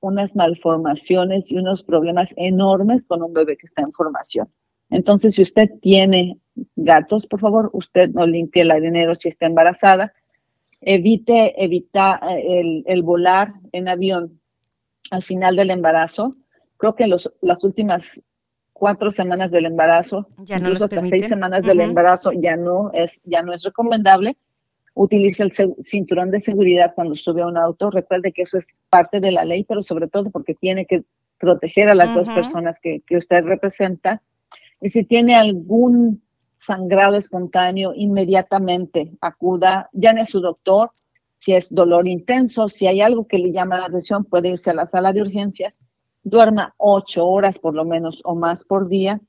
unas 0.00 0.36
malformaciones 0.36 1.50
y 1.50 1.56
unos 1.56 1.82
problemas 1.82 2.28
enormes 2.36 3.06
con 3.06 3.22
un 3.22 3.32
bebé 3.32 3.56
que 3.56 3.64
está 3.64 3.80
en 3.84 3.92
formación. 3.94 4.52
Entonces, 4.90 5.34
si 5.34 5.40
usted 5.40 5.70
tiene 5.80 6.36
gatos, 6.76 7.26
por 7.26 7.40
favor, 7.40 7.70
usted 7.72 8.10
no 8.10 8.26
limpie 8.26 8.64
el 8.64 8.70
arenero 8.70 9.14
si 9.14 9.30
está 9.30 9.46
embarazada. 9.46 10.12
Evite 10.82 11.54
evitar 11.64 12.20
eh, 12.28 12.82
el, 12.84 13.02
volar 13.02 13.54
en 13.72 13.88
avión 13.88 14.38
al 15.10 15.22
final 15.22 15.56
del 15.56 15.70
embarazo. 15.70 16.36
Creo 16.76 16.94
que 16.96 17.06
los, 17.06 17.32
las 17.40 17.64
últimas 17.64 18.20
cuatro 18.74 19.10
semanas 19.10 19.50
del 19.50 19.64
embarazo, 19.64 20.28
ya 20.38 20.58
no 20.58 20.68
incluso 20.68 20.84
hasta 20.84 21.06
seis 21.06 21.26
semanas 21.26 21.62
del 21.62 21.80
embarazo, 21.80 22.32
ya 22.32 22.56
no 22.56 22.90
es, 22.92 23.22
ya 23.24 23.40
no 23.42 23.54
es 23.54 23.62
recomendable. 23.62 24.36
Utilice 24.94 25.44
el 25.44 25.52
cinturón 25.82 26.30
de 26.30 26.40
seguridad 26.40 26.92
cuando 26.94 27.16
sube 27.16 27.42
a 27.42 27.46
un 27.46 27.56
auto. 27.56 27.90
Recuerde 27.90 28.32
que 28.32 28.42
eso 28.42 28.58
es 28.58 28.66
parte 28.90 29.20
de 29.20 29.32
la 29.32 29.44
ley, 29.44 29.64
pero 29.64 29.82
sobre 29.82 30.08
todo 30.08 30.30
porque 30.30 30.54
tiene 30.54 30.86
que 30.86 31.04
proteger 31.38 31.88
a 31.88 31.94
las 31.94 32.14
dos 32.14 32.28
personas 32.28 32.76
que, 32.82 33.00
que 33.06 33.16
usted 33.16 33.44
representa. 33.44 34.22
Y 34.80 34.90
si 34.90 35.04
tiene 35.04 35.34
algún 35.34 36.22
sangrado 36.58 37.16
espontáneo, 37.16 37.92
inmediatamente 37.94 39.12
acuda, 39.20 39.88
llame 39.92 40.22
a 40.22 40.26
su 40.26 40.40
doctor. 40.40 40.90
Si 41.38 41.54
es 41.54 41.72
dolor 41.72 42.06
intenso, 42.06 42.68
si 42.68 42.86
hay 42.86 43.00
algo 43.00 43.26
que 43.26 43.38
le 43.38 43.52
llama 43.52 43.78
la 43.78 43.86
atención, 43.86 44.24
puede 44.24 44.50
irse 44.50 44.70
a 44.70 44.74
la 44.74 44.86
sala 44.86 45.12
de 45.12 45.22
urgencias 45.22 45.78
duerma 46.24 46.74
ocho 46.78 47.26
horas 47.26 47.58
por 47.58 47.74
lo 47.74 47.84
menos 47.84 48.20
o 48.24 48.34
más 48.34 48.64
por 48.64 48.88
día. 48.88 49.20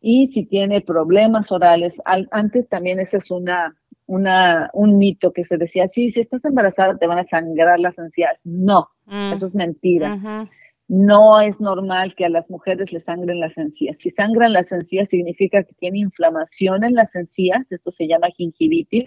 Y 0.00 0.26
si 0.26 0.44
tiene 0.44 0.80
problemas 0.80 1.52
orales, 1.52 2.02
antes 2.04 2.68
también 2.68 2.98
ese 2.98 3.18
es 3.18 3.30
una, 3.30 3.76
una, 4.06 4.68
un 4.74 4.98
mito 4.98 5.32
que 5.32 5.44
se 5.44 5.56
decía, 5.56 5.88
sí, 5.88 6.10
si 6.10 6.20
estás 6.20 6.44
embarazada 6.44 6.98
te 6.98 7.06
van 7.06 7.20
a 7.20 7.26
sangrar 7.26 7.78
las 7.78 7.96
encías. 7.98 8.36
No, 8.42 8.88
mm. 9.06 9.32
eso 9.32 9.46
es 9.46 9.54
mentira. 9.54 10.48
No 10.88 11.40
es 11.40 11.60
normal 11.60 12.14
que 12.16 12.26
a 12.26 12.28
las 12.28 12.50
mujeres 12.50 12.92
les 12.92 13.04
sangren 13.04 13.40
las 13.40 13.56
encías. 13.56 13.96
Si 13.98 14.10
sangran 14.10 14.52
las 14.52 14.70
encías 14.72 15.08
significa 15.08 15.62
que 15.62 15.72
tiene 15.74 16.00
inflamación 16.00 16.84
en 16.84 16.94
las 16.94 17.14
encías, 17.14 17.64
esto 17.70 17.90
se 17.90 18.08
llama 18.08 18.28
gingivitis. 18.36 19.04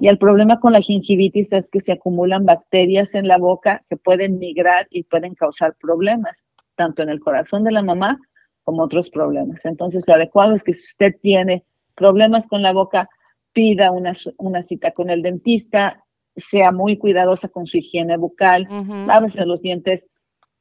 Y 0.00 0.08
el 0.08 0.18
problema 0.18 0.58
con 0.58 0.72
la 0.72 0.80
gingivitis 0.80 1.52
es 1.52 1.68
que 1.68 1.82
se 1.82 1.92
acumulan 1.92 2.46
bacterias 2.46 3.14
en 3.14 3.28
la 3.28 3.38
boca 3.38 3.84
que 3.88 3.96
pueden 3.96 4.38
migrar 4.38 4.88
y 4.90 5.04
pueden 5.04 5.34
causar 5.34 5.76
problemas 5.80 6.44
tanto 6.80 7.02
en 7.02 7.10
el 7.10 7.20
corazón 7.20 7.62
de 7.62 7.72
la 7.72 7.82
mamá 7.82 8.18
como 8.64 8.84
otros 8.84 9.10
problemas. 9.10 9.66
Entonces, 9.66 10.02
lo 10.06 10.14
adecuado 10.14 10.54
es 10.54 10.64
que 10.64 10.72
si 10.72 10.82
usted 10.82 11.14
tiene 11.20 11.62
problemas 11.94 12.46
con 12.46 12.62
la 12.62 12.72
boca, 12.72 13.10
pida 13.52 13.90
una, 13.90 14.12
una 14.38 14.62
cita 14.62 14.92
con 14.92 15.10
el 15.10 15.20
dentista, 15.20 16.02
sea 16.36 16.72
muy 16.72 16.96
cuidadosa 16.96 17.48
con 17.48 17.66
su 17.66 17.76
higiene 17.76 18.16
bucal, 18.16 18.66
lávese 19.06 19.44
los 19.44 19.60
dientes 19.60 20.06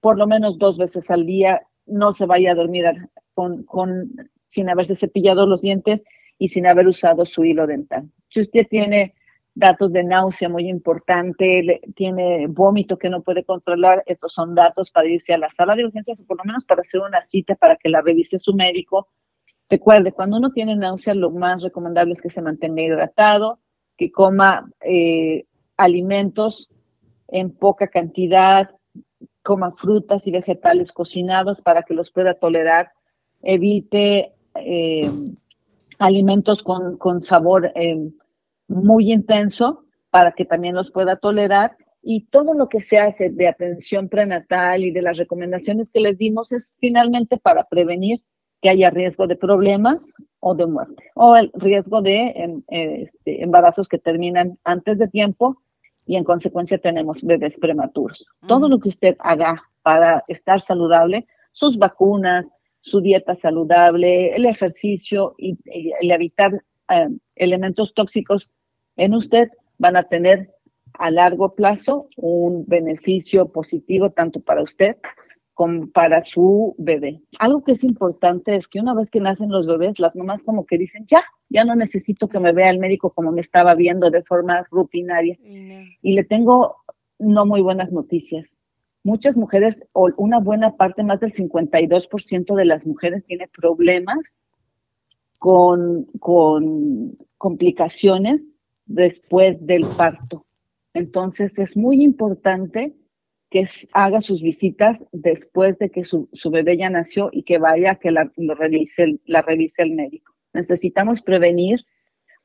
por 0.01 0.17
lo 0.17 0.27
menos 0.27 0.57
dos 0.57 0.77
veces 0.77 1.09
al 1.09 1.25
día, 1.25 1.61
no 1.85 2.11
se 2.11 2.25
vaya 2.25 2.51
a 2.51 2.55
dormir 2.55 2.83
con, 3.33 3.63
con, 3.63 4.11
sin 4.49 4.69
haberse 4.69 4.95
cepillado 4.95 5.45
los 5.45 5.61
dientes 5.61 6.03
y 6.37 6.49
sin 6.49 6.67
haber 6.67 6.85
usado 6.85 7.25
su 7.25 7.45
hilo 7.45 7.65
dental. 7.65 8.09
Si 8.27 8.41
usted 8.41 8.67
tiene 8.69 9.13
datos 9.59 9.91
de 9.91 10.03
náusea 10.03 10.47
muy 10.47 10.69
importante, 10.69 11.81
tiene 11.95 12.47
vómito 12.47 12.97
que 12.97 13.09
no 13.09 13.21
puede 13.21 13.43
controlar, 13.43 14.03
estos 14.05 14.33
son 14.33 14.55
datos 14.55 14.89
para 14.89 15.07
irse 15.07 15.33
a 15.33 15.37
la 15.37 15.49
sala 15.49 15.75
de 15.75 15.85
urgencias 15.85 16.19
o 16.19 16.25
por 16.25 16.37
lo 16.37 16.45
menos 16.45 16.65
para 16.65 16.81
hacer 16.81 17.01
una 17.01 17.23
cita 17.23 17.55
para 17.55 17.75
que 17.75 17.89
la 17.89 18.01
revise 18.01 18.39
su 18.39 18.53
médico. 18.53 19.09
Recuerde, 19.69 20.13
cuando 20.13 20.37
uno 20.37 20.51
tiene 20.51 20.75
náusea, 20.77 21.13
lo 21.13 21.29
más 21.29 21.61
recomendable 21.61 22.13
es 22.13 22.21
que 22.21 22.29
se 22.29 22.41
mantenga 22.41 22.81
hidratado, 22.81 23.59
que 23.97 24.11
coma 24.11 24.71
eh, 24.81 25.45
alimentos 25.75 26.69
en 27.27 27.51
poca 27.51 27.89
cantidad, 27.89 28.69
coma 29.43 29.73
frutas 29.75 30.25
y 30.25 30.31
vegetales 30.31 30.93
cocinados 30.93 31.61
para 31.61 31.83
que 31.83 31.93
los 31.93 32.11
pueda 32.11 32.33
tolerar, 32.33 32.93
evite 33.41 34.33
eh, 34.55 35.11
alimentos 35.97 36.63
con, 36.63 36.97
con 36.97 37.21
sabor 37.21 37.71
eh, 37.75 38.09
muy 38.69 39.11
intenso 39.11 39.83
para 40.09 40.31
que 40.31 40.45
también 40.45 40.75
los 40.75 40.91
pueda 40.91 41.17
tolerar 41.17 41.75
y 42.01 42.25
todo 42.27 42.53
lo 42.53 42.69
que 42.69 42.79
se 42.79 42.97
hace 42.97 43.29
de 43.29 43.47
atención 43.47 44.07
prenatal 44.07 44.83
y 44.83 44.91
de 44.91 45.01
las 45.01 45.17
recomendaciones 45.17 45.91
que 45.91 45.99
les 45.99 46.17
dimos 46.17 46.51
es 46.51 46.73
finalmente 46.79 47.37
para 47.37 47.65
prevenir 47.65 48.19
que 48.61 48.69
haya 48.69 48.89
riesgo 48.89 49.27
de 49.27 49.35
problemas 49.35 50.13
o 50.39 50.55
de 50.55 50.67
muerte 50.67 51.11
o 51.15 51.35
el 51.35 51.51
riesgo 51.53 52.01
de 52.01 52.33
em, 52.35 52.63
este, 52.67 53.43
embarazos 53.43 53.87
que 53.87 53.97
terminan 53.97 54.57
antes 54.63 54.97
de 54.97 55.07
tiempo 55.07 55.61
y 56.05 56.15
en 56.15 56.23
consecuencia 56.23 56.79
tenemos 56.79 57.21
bebés 57.21 57.59
prematuros. 57.59 58.25
Todo 58.47 58.67
lo 58.67 58.79
que 58.79 58.89
usted 58.89 59.15
haga 59.19 59.61
para 59.83 60.23
estar 60.27 60.59
saludable, 60.59 61.27
sus 61.51 61.77
vacunas, 61.77 62.49
su 62.81 62.99
dieta 62.99 63.35
saludable, 63.35 64.35
el 64.35 64.45
ejercicio 64.45 65.35
y, 65.37 65.57
el 66.01 66.09
evitar 66.09 66.63
em, 66.87 67.19
elementos 67.35 67.93
tóxicos 67.93 68.49
en 68.99 69.13
usted 69.13 69.49
van 69.77 69.95
a 69.95 70.03
tener 70.03 70.53
a 70.93 71.09
largo 71.09 71.55
plazo 71.55 72.09
un 72.17 72.65
beneficio 72.67 73.49
positivo 73.49 74.11
tanto 74.11 74.41
para 74.41 74.61
usted 74.61 74.97
como 75.53 75.87
para 75.87 76.21
su 76.21 76.75
bebé. 76.77 77.21
Algo 77.39 77.63
que 77.63 77.73
es 77.73 77.83
importante 77.83 78.55
es 78.55 78.67
que 78.67 78.79
una 78.79 78.93
vez 78.93 79.09
que 79.09 79.19
nacen 79.19 79.49
los 79.49 79.67
bebés, 79.67 79.99
las 79.99 80.15
mamás 80.15 80.43
como 80.43 80.65
que 80.65 80.77
dicen, 80.77 81.05
ya, 81.05 81.23
ya 81.49 81.63
no 81.63 81.75
necesito 81.75 82.27
que 82.27 82.39
me 82.39 82.51
vea 82.51 82.69
el 82.69 82.79
médico 82.79 83.11
como 83.11 83.31
me 83.31 83.41
estaba 83.41 83.73
viendo 83.75 84.09
de 84.09 84.23
forma 84.23 84.65
rutinaria. 84.69 85.37
Y 86.01 86.13
le 86.13 86.23
tengo 86.23 86.77
no 87.17 87.45
muy 87.45 87.61
buenas 87.61 87.91
noticias. 87.91 88.53
Muchas 89.03 89.37
mujeres, 89.37 89.81
o 89.93 90.09
una 90.17 90.39
buena 90.39 90.75
parte, 90.75 91.03
más 91.03 91.19
del 91.21 91.33
52% 91.33 92.55
de 92.55 92.65
las 92.65 92.85
mujeres 92.85 93.25
tiene 93.25 93.47
problemas 93.47 94.35
con, 95.39 96.05
con 96.19 97.17
complicaciones 97.37 98.45
después 98.89 99.55
del 99.65 99.85
parto. 99.85 100.45
Entonces 100.93 101.57
es 101.59 101.77
muy 101.77 102.03
importante 102.03 102.95
que 103.49 103.65
haga 103.93 104.21
sus 104.21 104.41
visitas 104.41 105.03
después 105.11 105.77
de 105.79 105.89
que 105.89 106.03
su, 106.03 106.29
bebé 106.51 106.77
ya 106.77 106.89
nació 106.89 107.29
y 107.31 107.43
que 107.43 107.57
vaya 107.57 107.91
a 107.91 107.95
que 107.95 108.11
la, 108.11 108.31
revise, 108.35 109.19
la 109.25 109.41
revise 109.41 109.81
el 109.83 109.93
médico. 109.93 110.33
Necesitamos 110.53 111.21
prevenir 111.21 111.85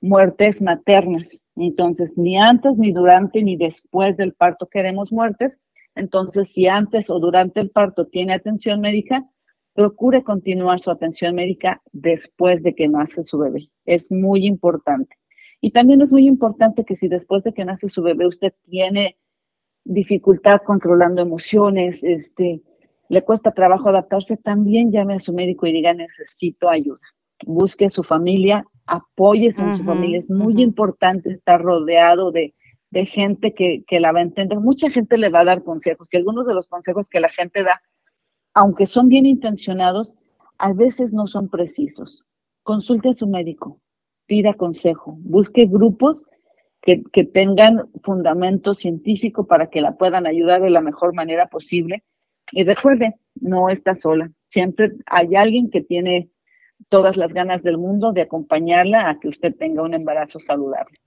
muertes 0.01 0.63
maternas. 0.63 1.43
Entonces, 1.57 2.17
ni 2.17 2.39
antes, 2.39 2.79
ni 2.79 2.93
durante, 2.93 3.43
ni 3.43 3.57
después 3.57 4.17
del 4.17 4.35
parto 4.35 4.69
queremos 4.69 5.13
muertes. 5.13 5.61
Entonces, 5.95 6.49
si 6.49 6.67
antes 6.67 7.11
o 7.11 7.19
durante 7.19 7.61
el 7.61 7.71
parto 7.71 8.07
tiene 8.07 8.35
atención 8.35 8.81
médica, 8.81 9.29
procure 9.75 10.23
continuar 10.23 10.81
su 10.81 10.91
atención 10.91 11.35
médica 11.35 11.83
después 11.93 12.63
de 12.63 12.75
que 12.75 12.89
nace 12.89 13.25
su 13.25 13.39
bebé. 13.39 13.71
Es 13.85 14.11
muy 14.11 14.47
importante. 14.47 15.17
Y 15.65 15.71
también 15.71 16.03
es 16.03 16.13
muy 16.13 16.27
importante 16.27 16.85
que 16.85 16.95
si 16.95 17.09
después 17.09 17.43
de 17.43 17.55
que 17.55 17.65
nace 17.65 17.89
su 17.89 18.03
bebé 18.03 18.27
usted 18.27 18.53
tiene 18.69 19.17
dificultad 19.83 20.61
controlando 20.61 21.23
emociones, 21.23 22.05
este, 22.05 22.61
le 23.09 23.23
cuesta 23.23 23.51
trabajo 23.51 23.89
adaptarse, 23.89 24.37
también 24.37 24.93
llame 24.93 25.15
a 25.15 25.21
su 25.21 25.33
médico 25.33 25.67
y 25.67 25.73
diga 25.73 25.95
necesito 25.95 26.69
ayuda. 26.69 27.01
Busque 27.47 27.87
a 27.87 27.91
su 27.91 28.03
familia, 28.03 28.67
apóyese 28.85 29.63
en 29.63 29.75
su 29.75 29.85
familia. 29.85 30.19
Es 30.19 30.29
muy 30.29 30.61
importante 30.61 31.31
estar 31.31 31.63
rodeado 31.63 32.31
de, 32.31 32.55
de 32.91 33.07
gente 33.07 33.55
que, 33.55 33.85
que, 33.87 34.01
la 34.01 34.13
va 34.13 34.19
a 34.19 34.25
entender. 34.25 34.61
Mucha 34.61 34.91
gente 34.91 35.17
le 35.17 35.31
va 35.31 35.41
a 35.41 35.47
dar 35.47 35.65
consejos 35.65 36.13
y 36.13 36.19
algunos 36.19 36.47
de 36.47 36.53
los 36.53 36.69
consejos 36.69 37.09
que 37.09 37.21
la 37.21 37.31
gente 37.31 37.63
da, 37.63 37.81
aunque 38.53 38.85
son 38.85 39.09
bien 39.09 39.25
intencionados, 39.25 40.15
a 40.59 40.75
veces 40.75 41.15
no 41.15 41.27
son 41.27 41.49
precisos. 41.49 42.23
Consulte 42.65 43.09
a 43.09 43.15
su 43.15 43.27
médico, 43.27 43.81
pida 44.27 44.55
consejo, 44.55 45.17
busque 45.21 45.67
grupos 45.67 46.25
que, 46.85 47.25
tengan 47.25 47.89
fundamento 48.03 48.75
científico 48.75 49.47
para 49.47 49.69
que 49.71 49.81
la 49.81 49.97
puedan 49.97 50.27
ayudar 50.27 50.61
de 50.61 50.71
la 50.71 50.83
mejor 50.83 51.15
manera 51.15 51.47
posible. 51.47 52.03
Y 52.53 52.65
recuerde, 52.65 53.15
no 53.41 53.71
está 53.71 53.95
sola. 53.95 54.31
Siempre 54.51 54.93
hay 55.07 55.35
alguien 55.35 55.71
que 55.71 55.81
tiene 55.81 56.29
todas 56.91 57.17
las 57.17 57.33
ganas 57.33 57.63
del 57.63 57.79
mundo 57.79 58.13
de 58.13 58.23
acompañarla 58.23 59.09
a 59.09 59.19
que 59.19 59.29
usted 59.29 59.55
tenga 59.57 59.83
un 59.83 59.95
embarazo 59.95 60.41
saludable. 60.41 60.99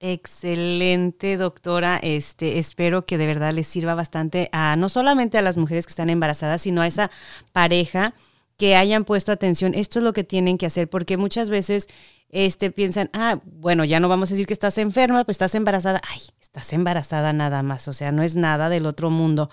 Excelente, 0.00 1.36
doctora. 1.36 1.98
Este, 2.02 2.58
espero 2.58 3.02
que 3.02 3.18
de 3.18 3.26
verdad 3.26 3.52
les 3.52 3.66
sirva 3.66 3.94
bastante 3.94 4.48
a 4.52 4.76
no 4.76 4.88
solamente 4.88 5.36
a 5.36 5.42
las 5.42 5.56
mujeres 5.56 5.86
que 5.86 5.90
están 5.90 6.08
embarazadas, 6.08 6.62
sino 6.62 6.80
a 6.80 6.86
esa 6.86 7.10
pareja 7.52 8.14
que 8.58 8.76
hayan 8.76 9.04
puesto 9.04 9.32
atención, 9.32 9.72
esto 9.74 10.00
es 10.00 10.04
lo 10.04 10.12
que 10.12 10.24
tienen 10.24 10.58
que 10.58 10.66
hacer, 10.66 10.90
porque 10.90 11.16
muchas 11.16 11.48
veces 11.48 11.88
este, 12.28 12.70
piensan, 12.70 13.08
ah, 13.14 13.40
bueno, 13.44 13.84
ya 13.84 14.00
no 14.00 14.08
vamos 14.08 14.30
a 14.30 14.34
decir 14.34 14.46
que 14.46 14.52
estás 14.52 14.78
enferma, 14.78 15.24
pues 15.24 15.36
estás 15.36 15.54
embarazada, 15.54 16.02
ay, 16.12 16.20
estás 16.40 16.72
embarazada 16.72 17.32
nada 17.32 17.62
más, 17.62 17.88
o 17.88 17.92
sea, 17.92 18.12
no 18.12 18.22
es 18.22 18.34
nada 18.34 18.68
del 18.68 18.86
otro 18.86 19.10
mundo. 19.10 19.48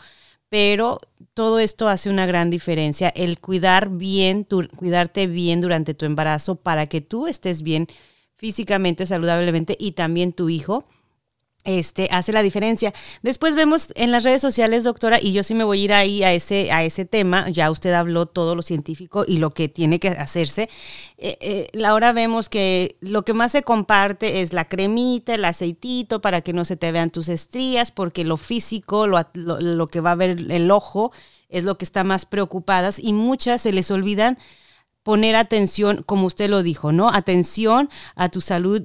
Pero 0.50 1.00
todo 1.34 1.60
esto 1.60 1.88
hace 1.88 2.10
una 2.10 2.26
gran 2.26 2.50
diferencia, 2.50 3.10
el 3.10 3.40
cuidar 3.40 3.90
bien, 3.90 4.44
tu, 4.44 4.68
cuidarte 4.70 5.28
bien 5.28 5.62
durante 5.62 5.94
tu 5.94 6.06
embarazo 6.06 6.56
para 6.56 6.88
que 6.88 7.02
tú 7.02 7.28
estés 7.28 7.62
bien 7.62 7.88
físicamente, 8.36 9.06
saludablemente 9.06 9.78
y 9.80 9.94
también 9.94 10.34
tu 10.34 10.50
hijo 10.50 10.84
este, 11.66 12.08
hace 12.12 12.32
la 12.32 12.44
diferencia. 12.44 12.94
Después 13.24 13.56
vemos 13.56 13.88
en 13.96 14.12
las 14.12 14.24
redes 14.24 14.42
sociales, 14.42 14.84
doctora, 14.84 15.18
y 15.22 15.34
yo 15.34 15.44
sí 15.44 15.56
me 15.56 15.64
voy 15.64 15.82
a 15.82 15.84
ir 15.84 15.94
ahí 15.94 16.24
a 16.24 16.32
ese, 16.32 16.72
a 16.72 16.84
ese 16.84 17.06
tema, 17.06 17.50
ya 17.50 17.72
usted 17.72 17.92
habló 17.92 18.28
todo 18.28 18.56
lo 18.56 18.62
científico 18.62 19.26
y 19.28 19.40
lo 19.40 19.50
que 19.50 19.68
tiene 19.68 20.00
que 20.00 20.10
hacerse. 20.10 20.70
Eh, 21.18 21.38
eh, 21.42 21.84
ahora 21.84 22.14
vemos 22.14 22.50
que 22.50 22.98
lo 23.02 23.26
que 23.26 23.34
más 23.34 23.52
se 23.52 23.64
comparte 23.64 24.42
es 24.42 24.54
la 24.54 24.66
cremita, 24.66 25.34
el 25.34 25.44
aceitito, 25.44 26.22
para 26.22 26.42
que 26.42 26.54
no 26.54 26.66
se 26.66 26.78
te 26.78 26.92
vean 26.92 27.10
tus 27.10 27.30
estrías, 27.30 27.92
porque 27.92 28.24
lo 28.24 28.38
físico, 28.38 29.08
lo, 29.08 29.20
lo, 29.34 29.88
que 29.88 30.02
va 30.02 30.12
a 30.12 30.16
ver 30.16 30.38
el 30.52 30.70
ojo, 30.70 31.12
es 31.50 31.64
lo 31.64 31.78
que 31.78 31.86
está 31.86 32.04
más 32.04 32.28
preocupadas 32.28 33.00
y 33.00 33.14
muchas 33.14 33.64
se 33.64 33.72
les 33.72 33.90
olvidan 33.90 34.38
poner 35.02 35.36
atención, 35.36 36.04
como 36.04 36.28
usted 36.28 36.50
lo 36.50 36.64
dijo, 36.64 36.92
¿no? 36.92 37.10
Atención 37.10 37.90
a 38.16 38.30
tu 38.30 38.42
salud 38.42 38.84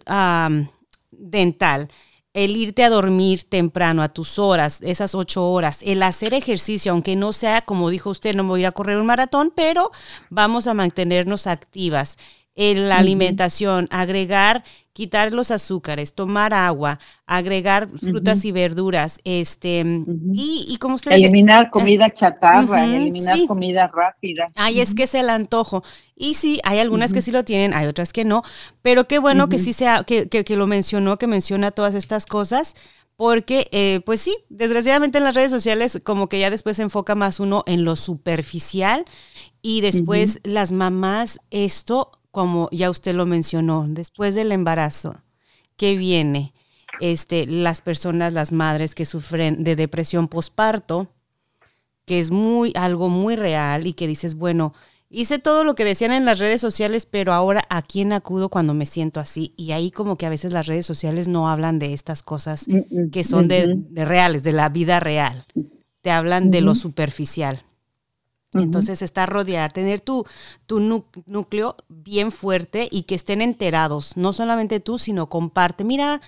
dental 1.10 1.88
el 2.32 2.56
irte 2.56 2.84
a 2.84 2.90
dormir 2.90 3.42
temprano 3.44 4.02
a 4.02 4.08
tus 4.08 4.38
horas, 4.38 4.80
esas 4.82 5.14
ocho 5.14 5.50
horas, 5.50 5.80
el 5.84 6.02
hacer 6.02 6.32
ejercicio, 6.34 6.92
aunque 6.92 7.16
no 7.16 7.32
sea, 7.32 7.62
como 7.62 7.90
dijo 7.90 8.10
usted, 8.10 8.34
no 8.34 8.44
me 8.44 8.50
voy 8.50 8.60
a 8.60 8.62
ir 8.62 8.66
a 8.66 8.72
correr 8.72 8.98
un 8.98 9.06
maratón, 9.06 9.52
pero 9.54 9.90
vamos 10.28 10.66
a 10.66 10.74
mantenernos 10.74 11.46
activas. 11.46 12.18
En 12.62 12.90
la 12.90 12.98
alimentación, 12.98 13.88
agregar 13.90 14.64
quitar 14.92 15.32
los 15.32 15.50
azúcares, 15.50 16.12
tomar 16.12 16.52
agua, 16.52 16.98
agregar 17.24 17.88
frutas 17.88 18.44
y 18.44 18.52
verduras, 18.52 19.18
este, 19.24 19.82
y, 20.34 20.66
y, 20.68 20.76
como 20.76 20.96
usted 20.96 21.12
Eliminar 21.12 21.66
ah, 21.66 21.70
comida 21.70 22.10
chatarra, 22.10 22.84
eliminar 22.84 23.38
comida 23.46 23.86
rápida. 23.86 24.46
Ay, 24.56 24.80
es 24.80 24.94
que 24.94 25.04
es 25.04 25.14
el 25.14 25.30
antojo. 25.30 25.82
Y 26.14 26.34
sí, 26.34 26.60
hay 26.64 26.80
algunas 26.80 27.14
que 27.14 27.22
sí 27.22 27.30
lo 27.30 27.44
tienen, 27.44 27.72
hay 27.72 27.86
otras 27.86 28.12
que 28.12 28.26
no, 28.26 28.42
pero 28.82 29.08
qué 29.08 29.18
bueno 29.18 29.48
que 29.48 29.58
sí 29.58 29.72
sea, 29.72 30.04
que, 30.04 30.28
que, 30.28 30.44
que, 30.44 30.56
lo 30.56 30.66
mencionó, 30.66 31.16
que 31.16 31.26
menciona 31.26 31.70
todas 31.70 31.94
estas 31.94 32.26
cosas, 32.26 32.74
porque, 33.16 33.68
eh, 33.72 34.00
pues 34.04 34.20
sí, 34.20 34.36
desgraciadamente 34.50 35.16
en 35.18 35.24
las 35.24 35.34
redes 35.34 35.50
sociales 35.50 36.00
como 36.04 36.28
que 36.28 36.40
ya 36.40 36.50
después 36.50 36.76
se 36.76 36.82
enfoca 36.82 37.14
más 37.14 37.40
uno 37.40 37.62
en 37.66 37.84
lo 37.84 37.96
superficial 37.96 39.04
y 39.62 39.80
después 39.80 40.40
las 40.42 40.72
mamás, 40.72 41.40
esto 41.50 42.19
como 42.30 42.68
ya 42.72 42.90
usted 42.90 43.14
lo 43.14 43.26
mencionó, 43.26 43.86
después 43.88 44.34
del 44.34 44.52
embarazo, 44.52 45.22
¿qué 45.76 45.96
viene? 45.96 46.52
Este, 47.00 47.46
las 47.46 47.80
personas, 47.80 48.32
las 48.32 48.52
madres 48.52 48.94
que 48.94 49.04
sufren 49.04 49.64
de 49.64 49.76
depresión 49.76 50.28
posparto, 50.28 51.08
que 52.04 52.18
es 52.18 52.30
muy, 52.30 52.72
algo 52.74 53.08
muy 53.08 53.36
real 53.36 53.86
y 53.86 53.92
que 53.92 54.06
dices, 54.06 54.34
bueno, 54.34 54.74
hice 55.08 55.38
todo 55.38 55.64
lo 55.64 55.74
que 55.74 55.84
decían 55.84 56.12
en 56.12 56.24
las 56.24 56.38
redes 56.38 56.60
sociales, 56.60 57.06
pero 57.06 57.32
ahora 57.32 57.62
a 57.68 57.82
quién 57.82 58.12
acudo 58.12 58.48
cuando 58.48 58.74
me 58.74 58.86
siento 58.86 59.20
así. 59.20 59.54
Y 59.56 59.72
ahí 59.72 59.90
como 59.90 60.16
que 60.16 60.26
a 60.26 60.30
veces 60.30 60.52
las 60.52 60.66
redes 60.66 60.86
sociales 60.86 61.28
no 61.28 61.48
hablan 61.48 61.78
de 61.78 61.92
estas 61.92 62.22
cosas 62.22 62.66
mm, 62.68 62.76
mm, 62.76 63.10
que 63.10 63.24
son 63.24 63.48
de, 63.48 63.76
reales, 63.94 64.42
de 64.42 64.52
la 64.52 64.68
vida 64.68 65.00
real. 65.00 65.44
Te 66.02 66.10
hablan 66.10 66.50
de 66.50 66.62
lo 66.62 66.74
superficial. 66.74 67.64
Entonces, 68.52 69.02
está 69.02 69.26
rodear, 69.26 69.72
tener 69.72 70.00
tu, 70.00 70.24
tu 70.66 70.80
núcleo 71.26 71.76
bien 71.88 72.32
fuerte 72.32 72.88
y 72.90 73.02
que 73.02 73.14
estén 73.14 73.42
enterados, 73.42 74.16
no 74.16 74.32
solamente 74.32 74.80
tú, 74.80 74.98
sino 74.98 75.28
comparte. 75.28 75.84
Mira, 75.84 76.20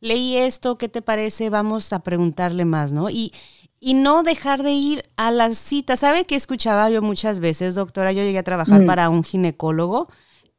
leí 0.00 0.36
esto, 0.36 0.76
¿qué 0.76 0.88
te 0.88 1.02
parece? 1.02 1.50
Vamos 1.50 1.92
a 1.92 2.00
preguntarle 2.00 2.64
más, 2.64 2.92
¿no? 2.92 3.10
Y, 3.10 3.32
y 3.78 3.94
no 3.94 4.24
dejar 4.24 4.62
de 4.64 4.72
ir 4.72 5.02
a 5.16 5.30
las 5.30 5.56
citas. 5.56 6.00
¿Sabe 6.00 6.24
qué 6.24 6.34
escuchaba 6.34 6.90
yo 6.90 7.00
muchas 7.00 7.38
veces, 7.38 7.76
doctora? 7.76 8.12
Yo 8.12 8.22
llegué 8.22 8.38
a 8.38 8.42
trabajar 8.42 8.84
para 8.84 9.08
un 9.08 9.22
ginecólogo 9.22 10.08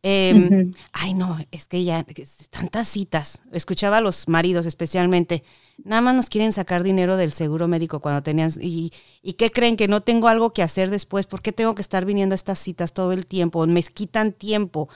Em, 0.02 0.72
ay, 0.94 1.14
no, 1.14 1.38
es 1.52 1.66
que 1.68 1.84
ya, 1.84 2.06
tantas 2.50 2.88
citas. 2.88 3.42
Escuchaba 3.52 3.98
a 3.98 4.02
los 4.02 4.30
maridos 4.30 4.66
especialmente. 4.66 5.44
Nada 5.84 6.02
más 6.02 6.16
nos 6.16 6.30
quieren 6.30 6.54
sacar 6.54 6.84
dinero 6.84 7.18
del 7.18 7.32
seguro 7.32 7.68
médico 7.68 8.00
cuando 8.00 8.24
tenían. 8.24 8.52
Y, 8.62 8.92
y 9.22 9.34
qué 9.34 9.52
creen? 9.52 9.76
Que 9.76 9.88
no 9.88 10.02
tengo 10.02 10.30
algo 10.30 10.52
que 10.54 10.64
hacer 10.64 10.90
después. 10.90 11.26
¿Por 11.26 11.42
qué 11.42 11.52
tengo 11.52 11.76
que 11.76 11.82
estar 11.82 12.06
viniendo 12.06 12.34
a 12.34 12.38
estas 12.38 12.60
citas 12.60 12.94
todo 12.94 13.12
el 13.12 13.26
tiempo? 13.26 13.66
Me 13.68 13.84
quitan 13.84 14.32
tiempo. 14.32 14.88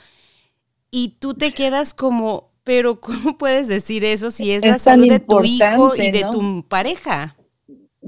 Y 0.89 1.17
tú 1.19 1.33
te 1.33 1.51
quedas 1.51 1.93
como, 1.93 2.51
pero 2.63 3.01
¿cómo 3.01 3.37
puedes 3.37 3.67
decir 3.67 4.05
eso 4.05 4.31
si 4.31 4.51
es, 4.51 4.63
la 4.63 4.79
salud 4.79 5.09
de 5.09 5.19
tu 5.19 5.43
hijo 5.43 5.95
y 5.95 6.11
de 6.11 6.25
tu 6.31 6.63
pareja? 6.67 7.35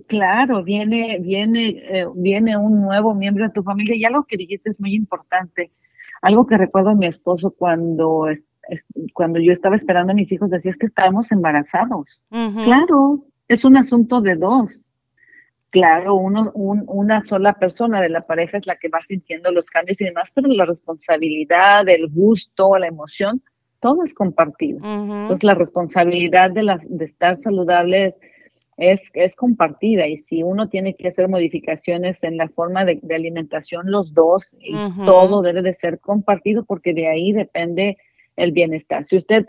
Claro, 0.08 0.64
viene, 0.64 1.20
viene, 1.20 1.68
eh, 1.68 2.06
viene 2.16 2.58
un 2.58 2.82
nuevo 2.82 3.16
miembro 3.16 3.46
de 3.46 3.54
tu 3.54 3.64
familia 3.64 3.96
y 3.96 4.06
algo 4.06 4.26
que 4.26 4.38
dijiste 4.38 4.70
es 4.70 4.80
muy 4.80 4.94
importante 4.94 5.72
algo 6.26 6.48
que 6.48 6.58
recuerdo 6.58 6.90
a 6.90 6.96
mi 6.96 7.06
esposo 7.06 7.52
cuando, 7.52 8.26
cuando 9.14 9.40
yo 9.40 9.54
estaba 9.54 9.76
esperando 9.76 10.12
a 10.12 10.16
mis 10.16 10.32
hijos, 10.32 10.50
decía, 10.50 10.72
es 10.72 10.78
que 10.78 10.88
estábamos 10.88 11.32
embarazados. 11.32 12.24
Claro, 12.64 13.26
es 13.48 13.64
un 13.64 13.78
asunto 13.78 14.22
de 14.22 14.36
dos. 14.36 14.88
Claro, 15.70 16.16
uno, 16.16 16.52
una 16.56 17.24
sola 17.24 17.54
persona 17.54 18.02
de 18.02 18.10
la 18.10 18.22
pareja 18.22 18.58
es 18.58 18.66
la 18.66 18.76
que 18.76 18.90
va 18.90 19.02
sintiendo 19.08 19.52
los 19.52 19.68
cambios 19.68 20.02
y 20.02 20.06
demás, 20.06 20.32
pero 20.34 20.48
la 20.48 20.66
responsabilidad, 20.66 21.88
el 21.90 22.10
gusto, 22.10 22.76
la 22.80 22.88
emoción, 22.88 23.44
todo 23.80 24.04
es 24.04 24.16
compartido. 24.16 24.78
Entonces, 24.78 25.44
la 25.44 25.54
responsabilidad 25.54 26.50
de, 26.50 26.64
las, 26.64 26.88
de 26.90 27.06
estar 27.06 27.36
saludables 27.36 28.16
es, 28.78 29.10
es 29.14 29.36
compartida 29.36 30.08
y 30.08 30.18
si 30.18 30.44
uno 30.44 30.68
tiene 30.68 30.96
que 30.96 31.08
hacer 31.08 31.30
modificaciones 31.30 32.22
en 32.24 32.38
la 32.38 32.50
forma 32.50 32.84
de, 32.86 33.00
alimentación, 33.14 33.90
los 33.90 34.14
dos, 34.14 34.56
y 34.60 34.74
todo 35.06 35.42
debe 35.42 35.62
de 35.62 35.76
ser 35.76 36.00
compartido 36.00 36.66
porque 36.66 36.94
de 36.94 37.08
ahí 37.08 37.32
depende 37.32 37.98
el 38.36 38.52
bienestar. 38.52 39.06
Si 39.06 39.16
usted 39.16 39.46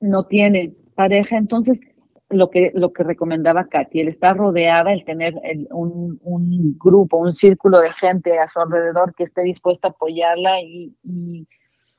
no 0.00 0.24
tiene 0.26 0.74
pareja, 0.94 1.38
entonces 1.38 1.80
lo 2.28 2.50
que, 2.50 2.70
lo 2.74 2.92
que 2.92 3.02
recomendaba 3.02 3.66
Katy, 3.66 4.00
el 4.00 4.08
estar 4.08 4.36
rodeada, 4.36 4.92
el 4.92 5.04
tener 5.04 5.34
un, 5.70 6.20
un, 6.22 6.78
grupo, 6.78 7.16
un 7.16 7.32
círculo 7.32 7.80
de 7.80 7.92
gente 7.92 8.38
a 8.38 8.48
su 8.48 8.60
alrededor 8.60 9.14
que 9.14 9.24
esté 9.24 9.42
dispuesta 9.42 9.88
a 9.88 9.90
apoyarla 9.92 10.60
y, 10.60 10.94
y, 11.02 11.48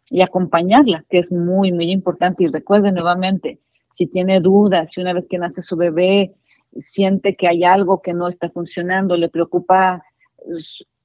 y 0.09 0.21
acompañarla, 0.21 1.05
que 1.09 1.19
es 1.19 1.31
muy, 1.31 1.71
muy 1.71 1.91
importante. 1.91 2.43
Y 2.43 2.47
recuerde 2.47 2.91
nuevamente, 2.91 3.59
si 3.93 4.07
tiene 4.07 4.39
dudas, 4.39 4.91
si 4.91 5.01
una 5.01 5.13
vez 5.13 5.27
que 5.27 5.37
nace 5.37 5.61
su 5.61 5.75
bebé 5.75 6.33
siente 6.77 7.35
que 7.35 7.47
hay 7.47 7.63
algo 7.63 8.01
que 8.01 8.13
no 8.13 8.27
está 8.27 8.49
funcionando, 8.49 9.17
le 9.17 9.29
preocupa, 9.29 10.03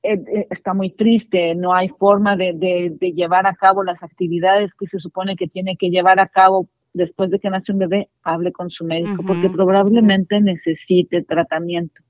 eh, 0.02 0.22
eh, 0.32 0.46
está 0.50 0.74
muy 0.74 0.90
triste, 0.90 1.54
no 1.54 1.74
hay 1.74 1.88
forma 1.88 2.36
de, 2.36 2.96
llevar 3.14 3.46
a 3.46 3.54
cabo 3.54 3.82
las 3.82 4.02
actividades 4.02 4.74
que 4.74 4.86
se 4.86 4.98
supone 4.98 5.36
que 5.36 5.48
tiene 5.48 5.76
que 5.76 5.90
llevar 5.90 6.20
a 6.20 6.28
cabo 6.28 6.68
después 6.92 7.30
de 7.30 7.38
que 7.38 7.50
nace 7.50 7.72
un 7.72 7.78
bebé, 7.78 8.08
hable 8.22 8.52
con 8.52 8.70
su 8.70 8.84
médico, 8.84 9.22
porque 9.26 9.50
probablemente 9.50 10.40
necesite 10.40 11.22
tratamiento. 11.22 12.02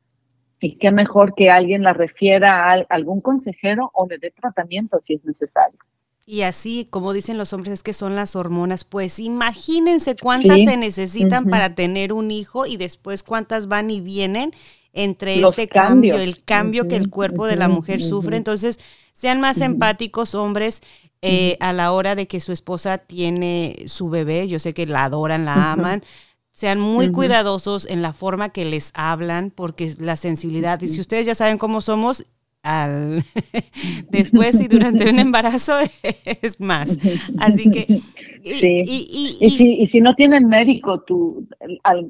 Y 0.60 0.78
qué 0.78 0.90
mejor 0.90 1.34
que 1.34 1.50
alguien 1.50 1.82
la 1.82 1.92
refiera 1.92 2.70
a 2.70 2.84
algún 2.88 3.20
consejero 3.20 3.90
o 3.92 4.06
le 4.06 4.18
dé 4.18 4.30
tratamiento 4.30 5.00
si 5.00 5.14
es 5.14 5.24
necesario. 5.24 5.78
Y 6.28 6.42
así, 6.42 6.88
como 6.90 7.12
dicen 7.12 7.38
los 7.38 7.52
hombres, 7.52 7.74
es 7.74 7.82
que 7.84 7.92
son 7.92 8.16
las 8.16 8.34
hormonas. 8.34 8.82
Pues 8.82 9.20
imagínense 9.20 10.16
cuántas 10.16 10.60
se 10.60 10.76
necesitan 10.76 11.44
para 11.44 11.76
tener 11.76 12.12
un 12.12 12.32
hijo 12.32 12.66
y 12.66 12.76
después 12.76 13.22
cuántas 13.22 13.68
van 13.68 13.92
y 13.92 14.00
vienen 14.00 14.50
entre 14.92 15.40
este 15.40 15.68
cambio, 15.68 16.16
el 16.16 16.42
cambio 16.42 16.88
que 16.88 16.96
el 16.96 17.10
cuerpo 17.10 17.46
de 17.46 17.54
la 17.54 17.68
mujer 17.68 18.02
sufre. 18.02 18.36
Entonces, 18.36 18.80
sean 19.12 19.40
más 19.40 19.60
empáticos, 19.60 20.34
hombres, 20.34 20.82
eh, 21.22 21.56
a 21.60 21.72
la 21.72 21.92
hora 21.92 22.16
de 22.16 22.26
que 22.26 22.40
su 22.40 22.52
esposa 22.52 22.98
tiene 22.98 23.84
su 23.86 24.08
bebé. 24.08 24.48
Yo 24.48 24.58
sé 24.58 24.74
que 24.74 24.86
la 24.86 25.04
adoran, 25.04 25.44
la 25.44 25.72
aman. 25.72 26.02
Sean 26.50 26.80
muy 26.80 27.12
cuidadosos 27.12 27.86
en 27.86 28.02
la 28.02 28.12
forma 28.12 28.48
que 28.48 28.64
les 28.64 28.90
hablan, 28.94 29.50
porque 29.50 29.94
la 29.98 30.16
sensibilidad, 30.16 30.80
y 30.80 30.88
si 30.88 31.00
ustedes 31.00 31.26
ya 31.26 31.36
saben 31.36 31.58
cómo 31.58 31.82
somos, 31.82 32.24
al 32.66 33.22
después 34.10 34.60
y 34.60 34.66
durante 34.66 35.08
un 35.08 35.18
embarazo 35.18 35.74
es 36.42 36.60
más. 36.60 36.98
Así 37.38 37.70
que 37.70 37.86
y, 38.42 39.50
si, 39.50 39.78
y, 39.80 39.86
si, 39.86 40.00
no 40.00 40.14
tienen 40.14 40.48
médico, 40.48 41.00
tú, 41.00 41.48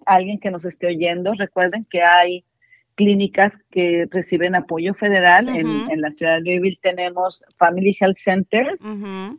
alguien 0.07 0.41
que 0.41 0.51
nos 0.51 0.65
esté 0.65 0.87
oyendo, 0.87 1.33
recuerden 1.35 1.87
que 1.91 2.03
hay 2.03 2.45
clínicas 2.95 3.59
que 3.71 4.07
reciben 4.11 4.55
apoyo 4.55 4.95
federal. 4.95 5.49
en, 5.49 6.01
la 6.01 6.11
ciudad 6.11 6.37
de 6.37 6.41
Louisville 6.41 6.79
tenemos 6.83 7.45
Family 7.59 7.97
Health 7.99 8.17
Centers 8.17 8.81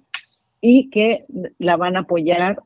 y 0.61 0.91
que 0.91 1.25
la 1.59 1.77
van 1.77 1.97
a 1.97 2.01
apoyar 2.01 2.63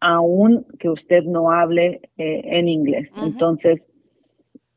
aún 0.00 0.66
que 0.78 0.90
usted 0.90 1.24
no 1.24 1.50
hable 1.50 2.02
eh, 2.18 2.42
en 2.44 2.68
inglés. 2.68 3.10
Entonces, 3.16 3.86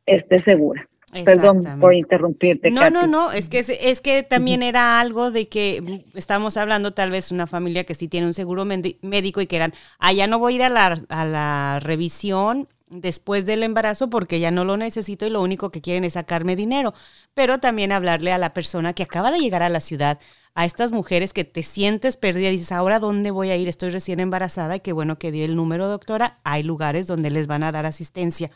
esté 0.06 0.40
segura. 0.40 0.88
Perdón 1.24 1.64
por 1.80 1.94
interrumpirte. 1.94 2.70
No, 2.70 2.90
no, 2.90 3.08
no, 3.08 3.32
es 3.32 3.48
que, 3.48 3.60
es 3.60 4.02
que 4.02 4.24
también 4.24 4.62
era 4.62 5.00
algo 5.00 5.32
de 5.32 5.48
que 5.48 6.04
estamos 6.14 6.58
hablando 6.58 6.94
tal 6.94 7.12
vez 7.12 7.32
una 7.32 7.48
familia 7.48 7.86
que 7.86 7.96
sí 7.96 8.10
tiene 8.10 8.28
un 8.28 8.34
seguro 8.34 8.66
médico 8.66 9.40
y 9.40 9.48
que 9.48 9.56
eran, 9.56 9.74
ah, 10.00 10.12
ya 10.12 10.28
no 10.28 10.38
voy 10.38 10.54
a 10.54 10.56
ir 10.58 10.64
a 10.64 10.70
la, 10.70 11.00
a 11.08 11.26
la 11.26 11.80
revisión 11.82 12.68
después 12.90 13.46
del 13.46 13.64
embarazo 13.64 14.10
porque 14.10 14.40
ya 14.40 14.52
no 14.52 14.66
lo 14.66 14.78
necesito 14.78 15.26
y 15.26 15.30
lo 15.30 15.42
único 15.42 15.72
que 15.72 15.82
quieren 15.82 16.04
es 16.04 16.14
sacarme 16.14 16.58
dinero. 16.58 16.94
Pero 17.34 17.60
también 17.60 17.94
hablarle 17.94 18.34
a 18.34 18.38
la 18.38 18.54
persona 18.54 18.94
que 18.94 19.04
acaba 19.04 19.32
de 19.32 19.40
llegar 19.40 19.64
a 19.64 19.70
la 19.70 19.80
ciudad, 19.80 20.20
a 20.56 20.66
estas 20.66 20.92
mujeres 20.92 21.32
que 21.32 21.46
te 21.46 21.64
sientes 21.64 22.18
perdida 22.18 22.50
y 22.50 22.54
dices, 22.54 22.72
ahora 22.74 23.00
dónde 23.00 23.32
voy 23.32 23.50
a 23.50 23.56
ir, 23.56 23.68
estoy 23.70 23.92
recién 23.92 24.20
embarazada 24.20 24.76
y 24.76 24.80
qué 24.82 24.92
bueno 24.92 25.18
que 25.18 25.32
dio 25.32 25.46
el 25.46 25.56
número, 25.56 25.88
doctora, 25.88 26.40
hay 26.44 26.64
lugares 26.64 27.08
donde 27.08 27.30
les 27.30 27.48
van 27.48 27.64
a 27.64 27.72
dar 27.72 27.86
asistencia. 27.86 28.52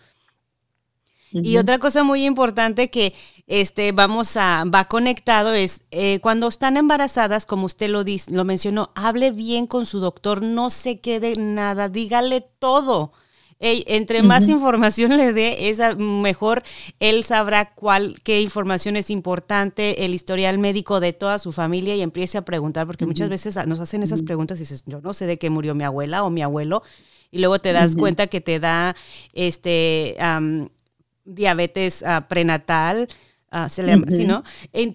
Y 1.34 1.58
otra 1.58 1.80
cosa 1.80 2.04
muy 2.04 2.26
importante 2.26 2.90
que 2.90 3.14
este 3.48 3.92
vamos 3.92 4.36
a 4.38 4.64
va 4.66 4.86
conectado 4.86 5.54
es 5.54 5.84
eh, 5.92 6.20
cuando 6.22 6.48
están 6.48 6.78
embarazadas, 6.78 7.46
como 7.46 7.66
usted 7.66 7.90
lo 7.90 8.04
dice, 8.04 8.32
lo 8.32 8.44
mencionó, 8.44 8.92
hable 8.96 9.32
bien 9.32 9.68
con 9.68 9.86
su 9.86 10.00
doctor, 10.00 10.42
no 10.42 10.70
se 10.70 11.00
quede 11.00 11.36
nada, 11.38 11.90
dígale 11.90 12.42
todo. 12.60 13.14
entre 13.60 14.24
más 14.24 14.50
información 14.50 15.16
le 15.18 15.34
dé, 15.34 15.70
esa, 15.70 15.96
mejor 15.96 16.64
él 17.00 17.24
sabrá 17.24 17.74
cuál, 17.76 18.16
qué 18.24 18.42
información 18.42 18.98
es 18.98 19.10
importante, 19.10 20.06
el 20.06 20.14
historial 20.14 20.58
médico 20.58 21.00
de 21.00 21.14
toda 21.14 21.40
su 21.40 21.52
familia 21.52 21.96
y 21.96 22.02
empiece 22.02 22.38
a 22.38 22.46
preguntar, 22.46 22.88
porque 22.88 23.06
muchas 23.06 23.30
veces 23.30 23.56
nos 23.68 23.80
hacen 23.80 24.04
esas 24.04 24.22
preguntas 24.22 24.58
y 24.58 24.62
dices, 24.62 24.84
yo 24.86 25.00
no 25.02 25.14
sé 25.14 25.28
de 25.28 25.38
qué 25.38 25.50
murió 25.50 25.76
mi 25.76 25.84
abuela 25.84 26.24
o 26.24 26.30
mi 26.30 26.42
abuelo, 26.42 26.84
y 27.32 27.40
luego 27.40 27.60
te 27.60 27.72
das 27.72 27.96
cuenta 27.96 28.28
que 28.28 28.42
te 28.42 28.60
da 28.60 28.96
este 29.34 30.18
diabetes 31.34 32.04
ah, 32.04 32.28
prenatal, 32.28 33.08
uh, 33.52 33.70
se 33.70 33.84
le 33.84 33.94
llama 33.94 34.06
así, 34.08 34.26
¿no? 34.26 34.44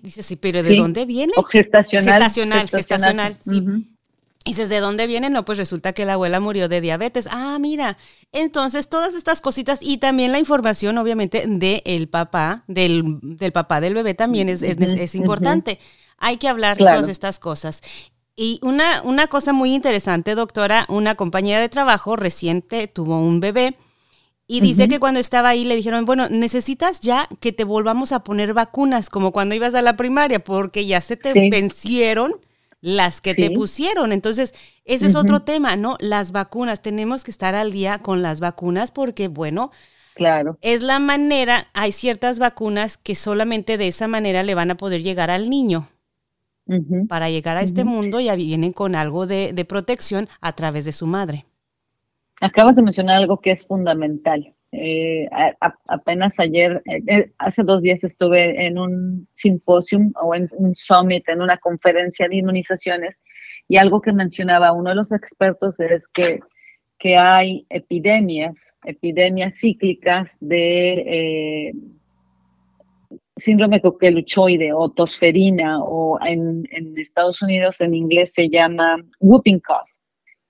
dice, 0.02 0.22
sí, 0.22 0.36
pero 0.36 0.62
¿de 0.62 0.76
dónde 0.76 1.04
viene? 1.04 1.32
O 1.36 1.42
gestacional. 1.42 2.14
Gestacional, 2.14 2.68
gestacional, 2.68 3.38
sí. 3.42 3.62
Y 4.46 4.50
dices, 4.50 4.68
¿de 4.68 4.78
dónde 4.78 5.08
viene? 5.08 5.28
No, 5.28 5.44
pues 5.44 5.58
resulta 5.58 5.92
que 5.92 6.04
la 6.04 6.12
abuela 6.12 6.38
murió 6.38 6.68
de 6.68 6.80
diabetes. 6.80 7.28
Ah, 7.32 7.58
mira. 7.58 7.98
Entonces, 8.30 8.88
todas 8.88 9.14
estas 9.14 9.40
cositas 9.40 9.80
y 9.82 9.98
también 9.98 10.30
la 10.30 10.38
información, 10.38 10.98
obviamente, 10.98 11.44
del 11.48 11.82
el 11.84 12.08
papá, 12.08 12.62
del, 12.68 13.18
del, 13.22 13.50
papá 13.50 13.80
del 13.80 13.94
bebé 13.94 14.14
también 14.14 14.48
es, 14.48 14.62
es, 14.62 14.78
es 14.78 15.16
importante. 15.16 15.80
Hay 16.18 16.36
que 16.36 16.46
hablar 16.46 16.78
de 16.78 16.84
todas 16.84 17.08
estas 17.08 17.40
cosas. 17.40 17.82
Y 18.36 18.60
una, 18.62 19.02
una 19.02 19.26
cosa 19.26 19.52
muy 19.52 19.74
interesante, 19.74 20.36
doctora, 20.36 20.86
una 20.88 21.16
compañía 21.16 21.58
de 21.58 21.68
trabajo 21.68 22.14
reciente 22.14 22.86
tuvo 22.86 23.18
un 23.18 23.40
bebé 23.40 23.76
y 24.48 24.60
dice 24.60 24.86
que 24.86 25.00
cuando 25.00 25.18
estaba 25.18 25.48
ahí 25.48 25.64
le 25.64 25.74
dijeron, 25.74 26.04
bueno, 26.04 26.28
necesitas 26.28 27.00
ya 27.00 27.28
que 27.40 27.52
te 27.52 27.64
volvamos 27.64 28.12
a 28.12 28.22
poner 28.22 28.54
vacunas, 28.54 29.10
como 29.10 29.32
cuando 29.32 29.56
ibas 29.56 29.74
a 29.74 29.82
la 29.82 29.96
primaria, 29.96 30.38
porque 30.38 30.86
ya 30.86 31.00
se 31.00 31.16
te 31.16 31.32
vencieron 31.50 32.36
las 32.80 33.20
que 33.20 33.34
te 33.34 33.50
pusieron. 33.50 34.12
Entonces, 34.12 34.54
ese 34.84 35.06
es 35.06 35.16
otro 35.16 35.40
tema, 35.40 35.74
¿no? 35.74 35.96
Las 35.98 36.30
vacunas, 36.30 36.80
tenemos 36.80 37.24
que 37.24 37.32
estar 37.32 37.56
al 37.56 37.72
día 37.72 37.98
con 37.98 38.22
las 38.22 38.38
vacunas 38.38 38.92
porque, 38.92 39.26
bueno, 39.26 39.72
claro. 40.14 40.58
es 40.60 40.82
la 40.82 41.00
manera, 41.00 41.68
hay 41.74 41.90
ciertas 41.90 42.38
vacunas 42.38 42.96
que 42.98 43.16
solamente 43.16 43.78
de 43.78 43.88
esa 43.88 44.06
manera 44.06 44.44
le 44.44 44.54
van 44.54 44.70
a 44.70 44.76
poder 44.76 45.02
llegar 45.02 45.30
al 45.30 45.50
niño. 45.50 45.88
Para 47.08 47.30
llegar 47.30 47.56
a 47.56 47.62
este 47.62 47.84
mundo 47.84 48.18
ya 48.18 48.34
vienen 48.34 48.72
con 48.72 48.96
algo 48.96 49.28
de, 49.28 49.52
de 49.52 49.64
protección 49.64 50.28
a 50.40 50.52
través 50.54 50.84
de 50.84 50.92
su 50.92 51.06
madre. 51.06 51.45
Acabas 52.40 52.76
de 52.76 52.82
mencionar 52.82 53.16
algo 53.16 53.40
que 53.40 53.52
es 53.52 53.66
fundamental. 53.66 54.54
Eh, 54.72 55.26
apenas 55.86 56.38
ayer, 56.38 56.82
eh, 56.84 57.02
eh, 57.06 57.32
hace 57.38 57.62
dos 57.62 57.80
días 57.80 58.04
estuve 58.04 58.66
en 58.66 58.78
un 58.78 59.26
simposium 59.32 60.12
o 60.20 60.34
en 60.34 60.50
un 60.52 60.74
summit, 60.76 61.26
en 61.28 61.40
una 61.40 61.56
conferencia 61.56 62.28
de 62.28 62.36
inmunizaciones, 62.36 63.18
y 63.68 63.78
algo 63.78 64.02
que 64.02 64.12
mencionaba 64.12 64.72
uno 64.72 64.90
de 64.90 64.96
los 64.96 65.12
expertos 65.12 65.80
es 65.80 66.06
que, 66.08 66.40
que 66.98 67.16
hay 67.16 67.66
epidemias, 67.70 68.76
epidemias 68.84 69.54
cíclicas 69.56 70.36
de 70.40 71.72
síndrome 73.36 73.80
coqueluchoide 73.80 74.72
o 74.74 74.90
tosferina, 74.90 75.82
o 75.82 76.18
en, 76.22 76.68
en 76.70 76.98
Estados 76.98 77.40
Unidos 77.40 77.80
en 77.80 77.94
inglés 77.94 78.32
se 78.34 78.50
llama 78.50 78.96
whooping 79.20 79.60
cough 79.60 79.95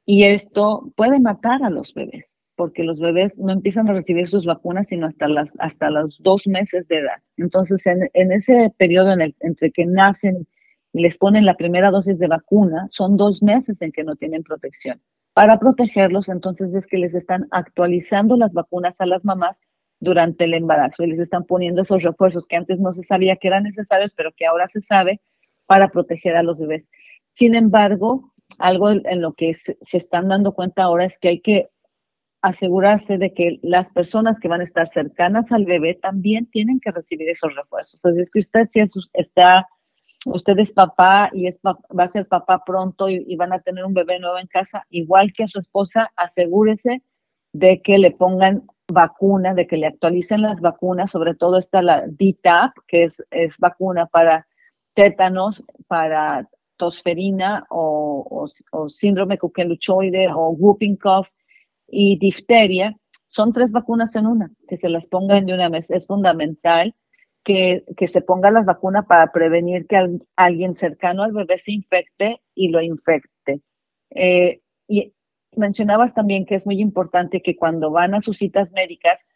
y 0.07 0.23
esto 0.25 0.93
puede 0.97 1.21
matar 1.21 1.65
a 1.65 1.71
los 1.71 1.93
bebés, 1.93 2.37
porque 2.55 2.85
los 2.85 3.01
bebés 3.01 3.37
no 3.39 3.53
empiezan 3.53 3.89
a 3.91 3.93
recibir 3.93 4.29
sus 4.29 4.47
vacunas 4.47 4.87
sino 4.89 5.09
hasta, 5.09 5.29
las, 5.29 5.53
hasta 5.59 5.91
los 5.91 6.23
dos 6.23 6.47
meses 6.47 6.87
de 6.87 6.99
edad. 6.99 7.21
Entonces, 7.37 7.83
en, 7.85 8.33
ese 8.33 8.73
periodo 8.79 9.15
entre 9.41 9.73
que 9.73 9.85
nacen 9.85 10.47
y 10.93 11.03
les 11.03 11.19
ponen 11.19 11.45
la 11.45 11.57
primera 11.57 11.91
dosis 11.91 12.19
de 12.19 12.29
vacuna, 12.29 12.87
son 12.89 13.17
dos 13.17 13.43
meses 13.43 13.83
en 13.83 13.91
que 13.91 14.05
no 14.05 14.15
tienen 14.15 14.45
protección. 14.45 15.03
Para 15.35 15.59
protegerlos, 15.59 16.29
entonces 16.29 16.73
es 16.73 16.87
que 16.87 16.97
les 16.97 17.15
están 17.15 17.49
actualizando 17.51 18.37
las 18.37 18.55
vacunas 18.55 18.95
a 19.01 19.07
las 19.07 19.25
mamás 19.25 19.59
durante 19.99 20.45
el 20.45 20.55
embarazo 20.55 21.03
y 21.03 21.09
les 21.09 21.19
están 21.19 21.45
poniendo 21.45 21.83
esos 21.83 22.05
refuerzos 22.05 22.47
que 22.47 22.57
antes 22.57 22.79
no 22.79 22.93
se 22.93 23.03
sabía 23.03 23.37
que 23.37 23.49
eran 23.49 23.65
necesarios, 23.65 24.15
pero 24.15 24.33
que 24.33 24.47
ahora 24.47 24.69
se 24.69 24.81
sabe 24.81 25.21
para 25.67 25.89
proteger 25.89 26.37
a 26.37 26.43
los 26.43 26.59
bebés. 26.59 26.87
Sin 27.33 27.55
embargo, 27.55 28.33
algo 28.59 28.91
en 28.91 29.21
lo 29.21 29.35
que 29.35 29.55
se, 29.55 29.77
están 29.93 30.29
dando 30.29 30.53
cuenta 30.53 30.85
ahora 30.85 31.05
es 31.05 31.19
que 31.19 31.29
hay 31.29 31.41
que 31.41 31.69
asegurarse 32.43 33.19
de 33.19 33.35
que 33.35 33.59
las 33.63 33.91
personas 33.91 34.39
que 34.39 34.49
van 34.49 34.61
a 34.61 34.65
estar 34.65 34.87
cercanas 34.87 35.51
al 35.51 35.65
bebé 35.65 35.95
también 35.95 36.47
tienen 36.47 36.81
que 36.81 36.93
recibir 36.93 37.29
esos 37.29 37.55
refuerzos. 37.55 38.05
es 38.05 38.31
que 38.31 38.39
usted 38.41 38.69
si 38.71 38.81
está, 39.15 39.67
usted 40.27 40.59
es 40.59 40.73
papá 40.73 41.31
y 41.33 41.49
es, 41.49 41.61
va 41.65 42.05
a 42.05 42.09
ser 42.09 42.29
papá 42.29 42.63
pronto 42.65 43.09
y, 43.09 43.35
van 43.37 43.53
a 43.53 43.61
tener 43.61 43.85
un 43.85 43.95
bebé 43.95 44.21
nuevo 44.21 44.39
en 44.39 44.47
casa, 44.47 44.87
igual 44.91 45.33
que 45.33 45.45
a 45.45 45.49
su 45.49 45.59
esposa, 45.59 46.13
asegúrese 46.17 47.03
de 47.53 47.83
que 47.83 47.99
le 47.99 48.13
pongan 48.13 48.67
vacuna, 48.89 49.55
de 49.55 49.67
que 49.67 49.77
le 49.77 49.87
actualicen 49.87 50.43
las 50.43 50.61
vacunas, 50.61 51.11
sobre 51.11 51.35
todo 51.35 51.59
está 51.59 51.83
la 51.83 52.05
DTaP, 52.07 52.73
que 52.87 53.05
es, 53.05 53.25
es 53.31 53.59
vacuna 53.59 54.07
para 54.07 54.47
tétanos, 54.95 55.65
para 55.89 56.49
tosferina 56.77 57.67
o, 57.71 58.47
síndrome 58.89 59.39
coqueluchoide 59.39 60.29
o 60.29 60.51
whooping 60.51 60.97
cough 60.97 61.29
y 61.89 62.19
difteria, 62.19 62.97
son 63.27 63.53
tres 63.53 63.73
vacunas 63.73 64.15
en 64.17 64.27
una, 64.27 64.51
que 64.69 64.77
se 64.77 64.89
las 64.89 65.09
pongan 65.09 65.47
de 65.47 65.55
una 65.55 65.69
vez. 65.69 65.91
Es 65.91 66.07
fundamental 66.07 66.95
que, 67.43 67.85
se 68.07 68.23
ponga 68.23 68.51
las 68.51 68.65
vacunas 68.65 69.07
para 69.07 69.31
prevenir 69.33 69.87
que 69.87 70.19
alguien 70.37 70.75
cercano 70.75 71.23
al 71.23 71.33
bebé 71.33 71.59
se 71.59 71.73
infecte 71.73 72.41
y 72.55 72.69
lo 72.69 72.83
infecte. 72.83 73.61
Eh, 74.11 74.61
y 74.89 75.13
mencionabas 75.57 76.15
también 76.15 76.45
que 76.45 76.55
es 76.55 76.67
muy 76.67 76.81
importante 76.81 77.43
que 77.43 77.57
cuando 77.57 77.91
van 77.91 78.15
a 78.15 78.21
sus 78.21 78.39
citas 78.39 78.73
médicas 78.73 79.27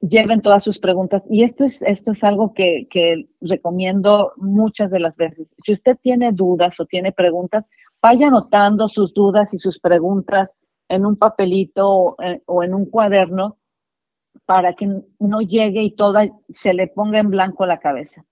lleven 0.00 0.40
todas 0.40 0.64
sus 0.64 0.78
preguntas. 0.78 1.22
Y 1.28 1.42
esto 1.42 1.64
es, 1.64 1.80
esto 1.82 2.12
es 2.12 2.24
algo 2.24 2.54
que, 2.54 2.86
que, 2.90 3.28
recomiendo 3.40 4.32
muchas 4.36 4.90
de 4.90 5.00
las 5.00 5.16
veces. 5.16 5.54
Si 5.64 5.72
usted 5.72 5.96
tiene 6.00 6.32
dudas 6.32 6.80
o 6.80 6.86
tiene 6.86 7.12
preguntas, 7.12 7.70
vaya 8.02 8.28
anotando 8.28 8.88
sus 8.88 9.12
dudas 9.14 9.54
y 9.54 9.58
sus 9.58 9.78
preguntas 9.78 10.50
en 10.88 11.06
un 11.06 11.16
papelito 11.16 11.88
o, 11.88 12.16
eh, 12.22 12.42
en 12.62 12.74
un 12.74 12.86
cuaderno 12.86 13.58
para 14.46 14.74
que 14.74 14.88
no 15.18 15.40
llegue 15.40 15.82
y 15.82 15.94
toda 15.94 16.26
se 16.48 16.74
le 16.74 16.88
ponga 16.88 17.20
en 17.20 17.30
blanco 17.30 17.66
la 17.66 17.78
cabeza. 17.78 18.24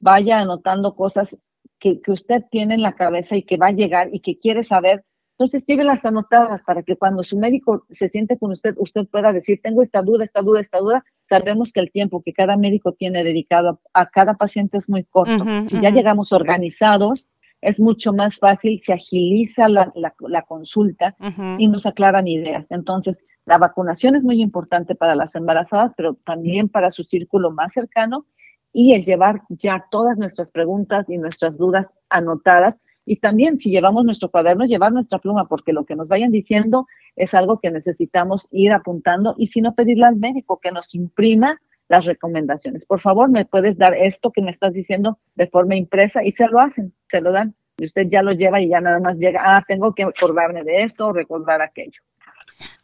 Vaya 0.00 0.38
anotando 0.38 0.94
cosas 0.94 1.36
que, 1.78 2.00
que 2.00 2.12
usted 2.12 2.44
tiene 2.50 2.74
en 2.74 2.82
la 2.82 2.94
cabeza 2.94 3.36
y 3.36 3.42
que 3.42 3.56
va 3.56 3.68
a 3.68 3.72
llegar 3.72 4.08
y 4.12 4.20
que 4.20 4.38
quiere 4.38 4.62
saber 4.62 5.04
entonces, 5.38 5.64
las 5.68 6.04
anotadas 6.04 6.62
para 6.64 6.82
que 6.82 6.96
cuando 6.96 7.22
su 7.22 7.38
médico 7.38 7.86
se 7.90 8.08
siente 8.08 8.36
con 8.38 8.50
usted, 8.50 8.74
usted 8.76 9.06
pueda 9.06 9.32
decir, 9.32 9.60
tengo 9.62 9.82
esta 9.84 10.02
duda, 10.02 10.24
esta 10.24 10.42
duda, 10.42 10.60
esta 10.60 10.78
duda. 10.78 11.04
Sabemos 11.28 11.72
que 11.72 11.78
el 11.78 11.92
tiempo 11.92 12.22
que 12.24 12.32
cada 12.32 12.56
médico 12.56 12.92
tiene 12.92 13.22
dedicado 13.22 13.80
a, 13.92 14.06
cada 14.06 14.34
paciente 14.34 14.78
es 14.78 14.90
muy 14.90 15.04
corto. 15.04 15.44
si 15.68 15.80
ya 15.80 15.90
llegamos 15.90 16.32
organizados, 16.32 17.28
es 17.60 17.78
mucho 17.78 18.12
más 18.12 18.38
fácil, 18.38 18.80
se 18.82 18.92
agiliza 18.92 19.68
la, 19.68 19.92
la, 19.94 20.42
consulta 20.42 21.14
y 21.56 21.68
nos 21.68 21.86
aclaran 21.86 22.26
ideas. 22.26 22.66
Entonces, 22.70 23.20
la 23.46 23.58
vacunación 23.58 24.16
es 24.16 24.24
muy 24.24 24.42
importante 24.42 24.96
para 24.96 25.14
las 25.14 25.36
embarazadas, 25.36 25.92
pero 25.96 26.14
también 26.14 26.68
para 26.68 26.90
su 26.90 27.04
círculo 27.04 27.52
más 27.52 27.74
cercano 27.74 28.26
y 28.72 28.92
el 28.92 29.04
llevar 29.04 29.42
ya 29.50 29.86
todas 29.88 30.18
nuestras 30.18 30.50
preguntas 30.50 31.08
y 31.08 31.16
nuestras 31.16 31.56
dudas 31.56 31.86
anotadas 32.08 32.80
Y 33.08 33.16
también 33.16 33.58
si 33.58 33.70
llevamos 33.70 34.04
nuestro 34.04 34.30
cuaderno, 34.30 34.66
llevar 34.66 34.92
nuestra 34.92 35.18
pluma, 35.18 35.48
porque 35.48 35.72
lo 35.72 35.86
que 35.86 35.96
nos 35.96 36.08
vayan 36.08 36.30
diciendo 36.30 36.86
es 37.16 37.32
algo 37.32 37.58
que 37.58 37.70
necesitamos 37.70 38.48
ir 38.50 38.70
apuntando 38.70 39.34
y 39.38 39.46
si 39.46 39.62
no 39.62 39.74
pedirle 39.74 40.04
al 40.04 40.16
médico 40.16 40.60
que 40.60 40.72
nos 40.72 40.94
imprima 40.94 41.58
las 41.88 42.04
recomendaciones. 42.04 42.84
Por 42.84 43.00
favor, 43.00 43.30
me 43.30 43.46
puedes 43.46 43.78
dar 43.78 43.94
esto 43.94 44.30
que 44.30 44.42
me 44.42 44.50
estás 44.50 44.74
diciendo 44.74 45.18
de 45.36 45.46
forma 45.46 45.74
impresa 45.74 46.22
y 46.22 46.32
se 46.32 46.48
lo 46.48 46.60
hacen, 46.60 46.92
se 47.08 47.22
lo 47.22 47.32
dan. 47.32 47.54
Y 47.78 47.86
usted 47.86 48.08
ya 48.10 48.22
lo 48.22 48.32
lleva 48.32 48.60
y 48.60 48.68
ya 48.68 48.82
nada 48.82 49.00
más 49.00 49.16
llega, 49.16 49.40
ah, 49.42 49.64
tengo 49.66 49.94
que 49.94 50.02
acordarme 50.02 50.62
de 50.64 50.82
esto 50.82 51.06
o 51.06 51.12
recordar 51.14 51.62
aquello. 51.62 52.02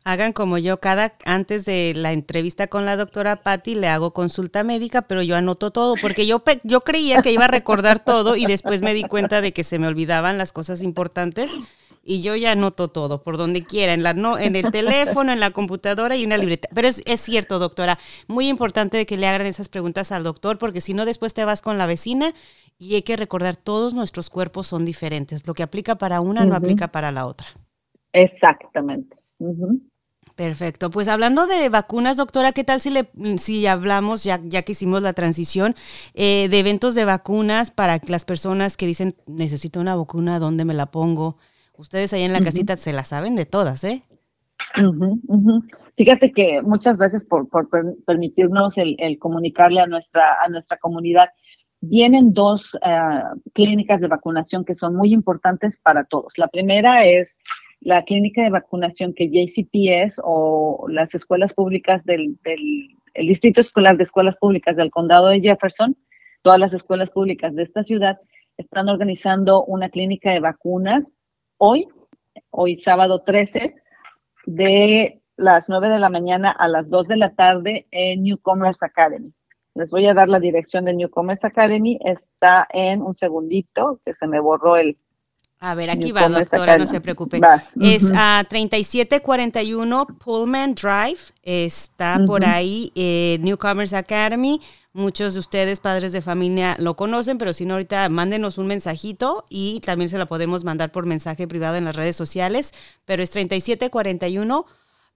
Hagan 0.06 0.34
como 0.34 0.58
yo, 0.58 0.80
cada 0.80 1.14
antes 1.24 1.64
de 1.64 1.94
la 1.96 2.12
entrevista 2.12 2.66
con 2.66 2.84
la 2.84 2.94
doctora 2.94 3.36
Patty 3.42 3.74
le 3.74 3.88
hago 3.88 4.12
consulta 4.12 4.62
médica, 4.62 5.00
pero 5.02 5.22
yo 5.22 5.34
anoto 5.34 5.70
todo, 5.70 5.94
porque 5.98 6.26
yo, 6.26 6.42
yo 6.62 6.82
creía 6.82 7.22
que 7.22 7.32
iba 7.32 7.46
a 7.46 7.48
recordar 7.48 8.04
todo 8.04 8.36
y 8.36 8.44
después 8.44 8.82
me 8.82 8.92
di 8.92 9.04
cuenta 9.04 9.40
de 9.40 9.54
que 9.54 9.64
se 9.64 9.78
me 9.78 9.86
olvidaban 9.86 10.36
las 10.36 10.52
cosas 10.52 10.82
importantes 10.82 11.56
y 12.02 12.20
yo 12.20 12.36
ya 12.36 12.52
anoto 12.52 12.88
todo, 12.88 13.22
por 13.22 13.38
donde 13.38 13.64
quiera, 13.64 13.94
en, 13.94 14.02
la, 14.02 14.12
no, 14.12 14.36
en 14.36 14.56
el 14.56 14.70
teléfono, 14.70 15.32
en 15.32 15.40
la 15.40 15.52
computadora 15.52 16.16
y 16.16 16.26
una 16.26 16.36
libreta. 16.36 16.68
Pero 16.74 16.86
es, 16.86 17.02
es 17.06 17.20
cierto, 17.20 17.58
doctora, 17.58 17.98
muy 18.28 18.48
importante 18.48 19.06
que 19.06 19.16
le 19.16 19.26
hagan 19.26 19.46
esas 19.46 19.70
preguntas 19.70 20.12
al 20.12 20.22
doctor, 20.22 20.58
porque 20.58 20.82
si 20.82 20.92
no 20.92 21.06
después 21.06 21.32
te 21.32 21.46
vas 21.46 21.62
con 21.62 21.78
la 21.78 21.86
vecina 21.86 22.34
y 22.78 22.94
hay 22.96 23.02
que 23.02 23.16
recordar, 23.16 23.56
todos 23.56 23.94
nuestros 23.94 24.28
cuerpos 24.28 24.66
son 24.66 24.84
diferentes. 24.84 25.46
Lo 25.46 25.54
que 25.54 25.62
aplica 25.62 25.96
para 25.96 26.20
una 26.20 26.44
no 26.44 26.54
aplica 26.54 26.88
para 26.88 27.10
la 27.10 27.24
otra. 27.24 27.46
Exactamente. 28.12 29.16
Perfecto. 30.36 30.90
Pues 30.90 31.06
hablando 31.06 31.46
de 31.46 31.68
vacunas, 31.68 32.16
doctora, 32.16 32.50
¿qué 32.50 32.64
tal 32.64 32.80
si 32.80 32.90
le 32.90 33.08
si 33.38 33.66
hablamos, 33.66 34.24
ya, 34.24 34.40
ya 34.42 34.62
que 34.62 34.72
hicimos 34.72 35.00
la 35.02 35.12
transición, 35.12 35.74
eh, 36.14 36.48
de 36.48 36.58
eventos 36.58 36.96
de 36.96 37.04
vacunas 37.04 37.70
para 37.70 38.00
las 38.08 38.24
personas 38.24 38.76
que 38.76 38.86
dicen 38.86 39.14
necesito 39.26 39.80
una 39.80 39.94
vacuna, 39.94 40.40
¿dónde 40.40 40.64
me 40.64 40.74
la 40.74 40.86
pongo? 40.86 41.36
Ustedes 41.76 42.12
ahí 42.12 42.22
en 42.22 42.32
la 42.32 42.40
casita 42.40 42.76
se 42.76 42.92
la 42.92 43.04
saben 43.04 43.36
de 43.36 43.46
todas, 43.46 43.84
¿eh? 43.84 44.02
Fíjate 45.96 46.32
que 46.32 46.62
muchas 46.62 46.98
veces 46.98 47.24
por, 47.24 47.48
por 47.48 47.68
permitirnos 48.04 48.76
el, 48.78 49.18
comunicarle 49.18 49.80
a 49.80 49.86
nuestra, 49.86 50.42
a 50.42 50.48
nuestra 50.48 50.78
comunidad, 50.78 51.28
vienen 51.80 52.32
dos 52.32 52.76
eh, 52.82 52.98
clínicas 53.52 54.00
de 54.00 54.08
vacunación 54.08 54.64
que 54.64 54.74
son 54.74 54.96
muy 54.96 55.12
importantes 55.12 55.78
para 55.78 56.04
todos. 56.04 56.38
La 56.38 56.48
primera 56.48 57.04
es 57.04 57.36
la 57.84 58.02
clínica 58.02 58.42
de 58.42 58.50
vacunación 58.50 59.12
que 59.12 59.28
JCPS 59.28 60.20
o 60.24 60.86
las 60.88 61.14
escuelas 61.14 61.52
públicas 61.52 62.02
del, 62.04 62.38
el 62.44 63.26
Distrito 63.26 63.60
Escolar 63.60 63.98
de 63.98 64.04
Escuelas 64.04 64.38
Públicas 64.38 64.74
del 64.74 64.90
Condado 64.90 65.28
de 65.28 65.40
Jefferson, 65.40 65.94
todas 66.42 66.58
las 66.58 66.72
escuelas 66.72 67.10
públicas 67.10 67.54
de 67.54 67.62
esta 67.62 67.84
ciudad, 67.84 68.18
están 68.56 68.88
organizando 68.88 69.64
una 69.64 69.90
clínica 69.90 70.32
de 70.32 70.40
vacunas 70.40 71.14
hoy, 71.58 71.86
hoy 72.50 72.80
sábado 72.80 73.22
13, 73.22 73.74
de 74.46 75.20
las 75.36 75.68
9 75.68 75.90
de 75.90 75.98
la 75.98 76.08
mañana 76.08 76.50
a 76.50 76.68
las 76.68 76.88
2 76.88 77.06
de 77.06 77.16
la 77.16 77.34
tarde 77.34 77.86
en 77.90 78.22
Newcomers 78.22 78.82
Academy. 78.82 79.30
Les 79.74 79.90
voy 79.90 80.06
a 80.06 80.14
dar 80.14 80.28
la 80.28 80.40
dirección 80.40 80.86
de 80.86 80.94
Newcomers 80.94 81.44
Academy. 81.44 81.98
Está 82.02 82.66
en 82.72 83.02
un 83.02 83.14
segundito, 83.14 84.00
que 84.06 84.14
se 84.14 84.26
me 84.26 84.40
borró 84.40 84.76
el, 84.76 84.96
a 85.64 85.74
ver, 85.74 85.88
aquí 85.88 86.12
va, 86.12 86.28
doctora, 86.28 86.76
no 86.76 86.86
se 86.86 87.00
preocupe. 87.00 87.40
Es 87.80 88.12
a 88.14 88.44
3741 88.46 90.06
Pullman 90.22 90.74
Drive. 90.74 91.18
Está 91.42 92.20
por 92.26 92.44
ahí 92.44 92.92
eh, 92.94 93.38
Newcomers 93.40 93.94
Academy. 93.94 94.60
Muchos 94.92 95.32
de 95.32 95.40
ustedes, 95.40 95.80
padres 95.80 96.12
de 96.12 96.20
familia, 96.20 96.76
lo 96.78 96.96
conocen, 96.96 97.38
pero 97.38 97.54
si 97.54 97.64
no, 97.64 97.74
ahorita 97.74 98.10
mándenos 98.10 98.58
un 98.58 98.66
mensajito 98.66 99.46
y 99.48 99.80
también 99.80 100.10
se 100.10 100.18
la 100.18 100.26
podemos 100.26 100.64
mandar 100.64 100.92
por 100.92 101.06
mensaje 101.06 101.48
privado 101.48 101.76
en 101.76 101.86
las 101.86 101.96
redes 101.96 102.14
sociales. 102.14 102.72
Pero 103.06 103.22
es 103.22 103.30
3741 103.30 104.66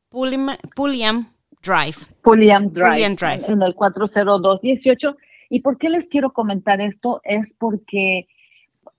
Pulliam, 0.08 1.26
Drive. 1.62 1.96
Pulliam 2.22 2.72
Drive. 2.72 3.16
Drive. 3.16 3.44
En 3.48 3.62
el 3.62 3.74
40218. 3.74 5.14
¿Y 5.50 5.60
por 5.60 5.76
qué 5.76 5.90
les 5.90 6.06
quiero 6.06 6.32
comentar 6.32 6.80
esto? 6.80 7.20
Es 7.22 7.54
porque 7.58 8.28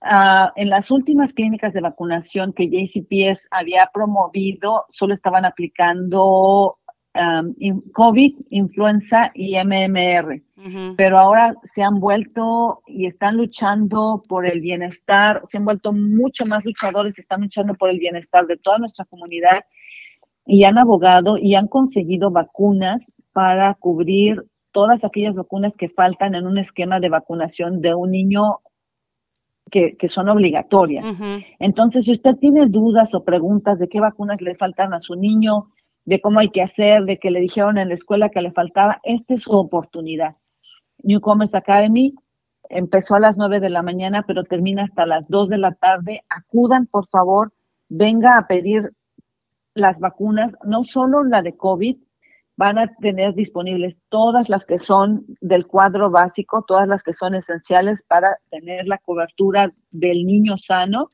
Ah, 0.02 0.52
en 0.56 0.70
las 0.70 0.90
últimas 0.90 1.34
clínicas 1.34 1.74
de 1.74 1.82
vacunación 1.82 2.54
que 2.54 2.68
JCPS 2.68 3.48
había 3.50 3.90
promovido, 3.92 4.86
solo 4.90 5.12
estaban 5.12 5.44
aplicando 5.44 6.78
COVID, 7.92 8.36
influenza 8.50 9.32
y 9.34 9.56
MMR. 9.56 10.42
Pero 10.96 11.18
ahora 11.18 11.54
se 11.72 11.82
han 11.82 11.98
vuelto 12.00 12.82
y 12.86 13.06
están 13.06 13.36
luchando 13.36 14.22
por 14.28 14.46
el 14.46 14.60
bienestar, 14.60 15.42
se 15.48 15.58
han 15.58 15.64
vuelto 15.64 15.92
mucho 15.92 16.44
más 16.46 16.64
luchadores, 16.64 17.18
están 17.18 17.40
luchando 17.40 17.74
por 17.74 17.90
el 17.90 17.98
bienestar 17.98 18.46
de 18.46 18.58
toda 18.58 18.78
nuestra 18.78 19.06
comunidad 19.06 19.64
y 20.46 20.64
han 20.64 20.78
abogado 20.78 21.36
y 21.38 21.54
han 21.54 21.66
conseguido 21.66 22.30
vacunas 22.30 23.10
para 23.32 23.74
cubrir 23.74 24.44
todas 24.70 25.02
aquellas 25.04 25.36
vacunas 25.36 25.76
que 25.76 25.88
faltan 25.88 26.34
en 26.34 26.46
un 26.46 26.58
esquema 26.58 27.00
de 27.00 27.08
vacunación 27.08 27.80
de 27.80 27.94
un 27.94 28.10
niño 28.10 28.60
que, 29.70 30.08
son 30.08 30.28
obligatorias. 30.28 31.06
Entonces, 31.58 32.04
si 32.04 32.12
usted 32.12 32.36
tiene 32.36 32.66
dudas 32.66 33.14
o 33.14 33.24
preguntas 33.24 33.78
de 33.78 33.88
qué 33.88 34.00
vacunas 34.00 34.40
le 34.42 34.54
faltan 34.54 34.92
a 34.92 35.00
su 35.00 35.14
niño, 35.14 35.70
de 36.04 36.20
cómo 36.20 36.40
hay 36.40 36.50
que 36.50 36.62
hacer, 36.62 37.04
de 37.04 37.18
que 37.18 37.30
le 37.30 37.40
dijeron 37.40 37.78
en 37.78 37.88
la 37.88 37.94
escuela 37.94 38.30
que 38.30 38.42
le 38.42 38.52
faltaba, 38.52 39.00
esta 39.04 39.34
es 39.34 39.42
su 39.42 39.52
oportunidad. 39.52 40.36
Newcomers 41.02 41.54
Academy 41.54 42.14
empezó 42.68 43.16
a 43.16 43.20
las 43.20 43.36
9 43.36 43.60
de 43.60 43.70
la 43.70 43.82
mañana, 43.82 44.24
pero 44.26 44.44
termina 44.44 44.84
hasta 44.84 45.06
las 45.06 45.28
2 45.28 45.48
de 45.48 45.58
la 45.58 45.72
tarde. 45.72 46.22
Acudan, 46.28 46.86
por 46.86 47.08
favor, 47.08 47.52
venga 47.88 48.36
a 48.36 48.46
pedir 48.46 48.92
las 49.74 50.00
vacunas, 50.00 50.56
no 50.64 50.84
solo 50.84 51.24
la 51.24 51.42
de 51.42 51.56
COVID, 51.56 51.96
van 52.60 52.76
a 52.76 52.94
tener 52.96 53.32
disponibles 53.34 53.96
todas 54.10 54.50
las 54.50 54.66
que 54.66 54.78
son 54.78 55.24
del 55.40 55.66
cuadro 55.66 56.10
básico, 56.10 56.62
todas 56.68 56.86
las 56.86 57.02
que 57.02 57.14
son 57.14 57.34
esenciales 57.34 58.02
para 58.02 58.36
tener 58.50 58.86
la 58.86 58.98
cobertura 58.98 59.72
del 59.90 60.26
niño 60.26 60.58
sano, 60.58 61.10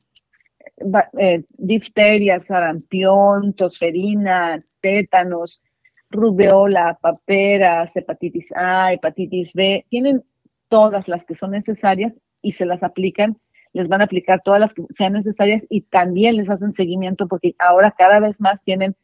eh, 1.17 1.45
difteria, 1.51 2.41
sarampión, 2.41 3.53
tosferina, 3.53 4.61
tétanos, 4.81 5.63
rubeola, 6.09 6.97
paperas, 7.01 7.95
hepatitis 7.95 8.51
A, 8.53 8.91
hepatitis 8.91 9.53
B, 9.53 9.85
tienen 9.87 10.25
todas 10.67 11.07
las 11.07 11.23
que 11.23 11.35
son 11.35 11.51
necesarias 11.51 12.11
y 12.41 12.51
se 12.51 12.65
las 12.65 12.83
aplican, 12.83 13.37
les 13.71 13.87
van 13.87 14.01
a 14.01 14.03
aplicar 14.03 14.41
todas 14.43 14.59
las 14.59 14.73
que 14.73 14.83
sean 14.89 15.13
necesarias 15.13 15.65
y 15.69 15.83
también 15.83 16.35
les 16.35 16.49
hacen 16.49 16.73
seguimiento 16.73 17.25
porque 17.29 17.55
ahora 17.57 17.91
cada 17.91 18.19
vez 18.19 18.41
más 18.41 18.61
tienen 18.65 18.97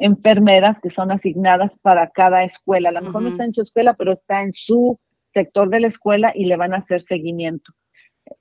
enfermeras 0.00 0.80
que 0.80 0.90
son 0.90 1.12
asignadas 1.12 1.78
para 1.78 2.10
cada 2.10 2.42
escuela. 2.42 2.88
A 2.88 2.92
lo 2.92 3.02
mejor 3.02 3.22
no 3.22 3.28
está 3.28 3.44
en 3.44 3.52
su 3.52 3.62
escuela, 3.62 3.94
pero 3.94 4.12
está 4.12 4.42
en 4.42 4.52
su 4.52 4.98
sector 5.32 5.68
de 5.68 5.80
la 5.80 5.86
escuela 5.86 6.32
y 6.34 6.46
le 6.46 6.56
van 6.56 6.74
a 6.74 6.78
hacer 6.78 7.02
seguimiento. 7.02 7.72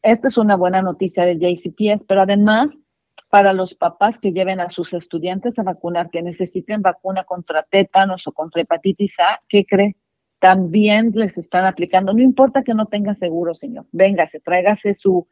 Esta 0.01 0.29
es 0.29 0.37
una 0.37 0.55
buena 0.55 0.81
noticia 0.81 1.25
del 1.25 1.39
JCPS, 1.39 2.05
pero 2.07 2.21
además 2.21 2.77
para 3.29 3.53
los 3.53 3.75
papás 3.75 4.17
que 4.17 4.31
lleven 4.31 4.59
a 4.59 4.69
sus 4.69 4.93
estudiantes 4.93 5.59
a 5.59 5.63
vacunar, 5.63 6.09
que 6.09 6.21
necesiten 6.21 6.81
vacuna 6.81 7.25
contra 7.25 7.63
tétanos 7.63 8.25
o 8.27 8.31
contra 8.31 8.61
hepatitis 8.61 9.19
A, 9.19 9.41
¿qué 9.47 9.65
cree? 9.65 9.95
También 10.39 11.11
les 11.13 11.37
están 11.37 11.65
aplicando. 11.65 12.13
No 12.13 12.21
importa 12.21 12.63
que 12.63 12.73
no 12.73 12.87
tenga 12.87 13.13
seguro, 13.13 13.53
señor. 13.53 13.85
Véngase, 13.91 14.39
tráigase 14.39 14.95
su, 14.95 15.27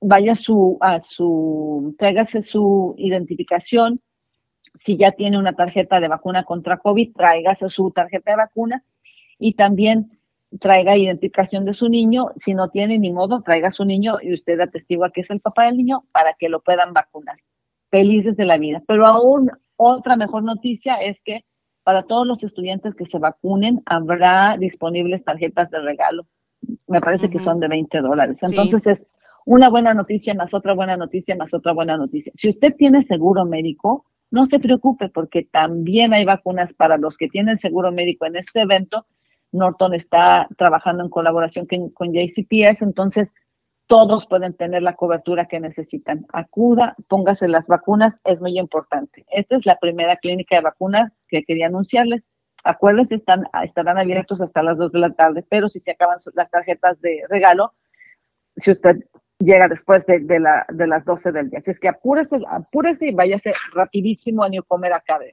vaya 0.00 0.34
su, 0.36 0.76
a 0.80 1.00
su, 1.00 1.94
tráigase 1.98 2.42
su 2.42 2.94
identificación, 2.98 4.02
si 4.80 4.96
ya 4.96 5.12
tiene 5.12 5.38
una 5.38 5.54
tarjeta 5.54 6.00
de 6.00 6.08
vacuna 6.08 6.44
contra 6.44 6.78
COVID, 6.78 7.14
tráigase 7.14 7.68
su 7.68 7.90
tarjeta 7.90 8.32
de 8.32 8.36
vacuna 8.36 8.84
y 9.38 9.54
también 9.54 10.18
traiga 10.60 10.96
identificación 10.96 11.64
de 11.64 11.74
su 11.74 11.88
niño. 11.88 12.28
Si 12.36 12.54
no 12.54 12.68
tiene 12.70 12.98
ni 12.98 13.12
modo, 13.12 13.42
traiga 13.42 13.68
a 13.68 13.72
su 13.72 13.84
niño 13.84 14.16
y 14.20 14.32
usted 14.32 14.60
atestigua 14.60 15.10
que 15.10 15.20
es 15.20 15.30
el 15.30 15.40
papá 15.40 15.64
del 15.64 15.76
niño 15.76 16.04
para 16.12 16.34
que 16.34 16.48
lo 16.48 16.60
puedan 16.60 16.92
vacunar. 16.92 17.36
Felices 17.90 18.36
de 18.36 18.44
la 18.44 18.58
vida. 18.58 18.82
Pero 18.86 19.06
aún 19.06 19.50
otra 19.76 20.16
mejor 20.16 20.42
noticia 20.42 20.94
es 20.96 21.22
que 21.22 21.44
para 21.82 22.02
todos 22.02 22.26
los 22.26 22.42
estudiantes 22.44 22.94
que 22.94 23.06
se 23.06 23.18
vacunen 23.18 23.82
habrá 23.86 24.56
disponibles 24.58 25.24
tarjetas 25.24 25.70
de 25.70 25.80
regalo. 25.80 26.26
Me 26.86 27.00
parece 27.00 27.30
que 27.30 27.38
son 27.38 27.60
de 27.60 27.68
20 27.68 28.00
dólares. 28.00 28.38
Entonces 28.42 28.86
es 28.86 29.06
una 29.46 29.70
buena 29.70 29.94
noticia 29.94 30.34
más 30.34 30.52
otra 30.52 30.74
buena 30.74 30.96
noticia 30.96 31.34
más 31.36 31.54
otra 31.54 31.72
buena 31.72 31.96
noticia. 31.96 32.32
Si 32.34 32.50
usted 32.50 32.74
tiene 32.76 33.02
seguro 33.02 33.46
médico, 33.46 34.04
no 34.30 34.46
se 34.46 34.58
preocupe 34.58 35.08
porque 35.08 35.42
también 35.42 36.12
hay 36.12 36.24
vacunas 36.24 36.74
para 36.74 36.96
los 36.96 37.16
que 37.16 37.28
tienen 37.28 37.58
seguro 37.58 37.92
médico 37.92 38.26
en 38.26 38.36
este 38.36 38.60
evento. 38.60 39.06
Norton 39.52 39.94
está 39.94 40.48
trabajando 40.56 41.02
en 41.02 41.10
colaboración 41.10 41.66
con, 41.94 42.12
JCPS, 42.12 42.82
entonces 42.82 43.34
todos 43.86 44.26
pueden 44.26 44.52
tener 44.52 44.82
la 44.82 44.96
cobertura 44.96 45.46
que 45.46 45.60
necesitan. 45.60 46.26
Acuda, 46.32 46.94
póngase 47.08 47.48
las 47.48 47.66
vacunas, 47.66 48.14
es 48.24 48.40
muy 48.42 48.58
importante. 48.58 49.24
Esta 49.30 49.56
es 49.56 49.64
la 49.64 49.78
primera 49.78 50.16
clínica 50.16 50.56
de 50.56 50.62
vacunas 50.62 51.12
que 51.28 51.42
quería 51.44 51.68
anunciarles. 51.68 52.22
Acuérdense, 52.64 53.14
están, 53.14 53.44
estarán 53.62 53.96
abiertos 53.96 54.42
hasta 54.42 54.62
las 54.62 54.76
2 54.76 54.92
de 54.92 54.98
la 54.98 55.10
tarde, 55.10 55.44
pero 55.48 55.70
si 55.70 55.80
se 55.80 55.92
acaban 55.92 56.18
las 56.34 56.50
tarjetas 56.50 57.00
de 57.00 57.22
regalo, 57.30 57.72
si 58.56 58.72
usted 58.72 58.96
llega 59.38 59.68
después 59.68 60.04
de, 60.06 60.40
la, 60.40 60.66
de 60.68 60.86
las 60.86 61.04
12 61.04 61.32
del 61.32 61.50
día. 61.50 61.60
Así 61.60 61.70
es 61.70 61.80
que 61.80 61.88
apúrese, 61.88 62.36
apúrese 62.48 63.08
y 63.08 63.14
váyase 63.14 63.52
rapidísimo 63.72 64.42
a 64.42 64.48
Newcomer 64.48 64.92
Academy. 64.92 65.32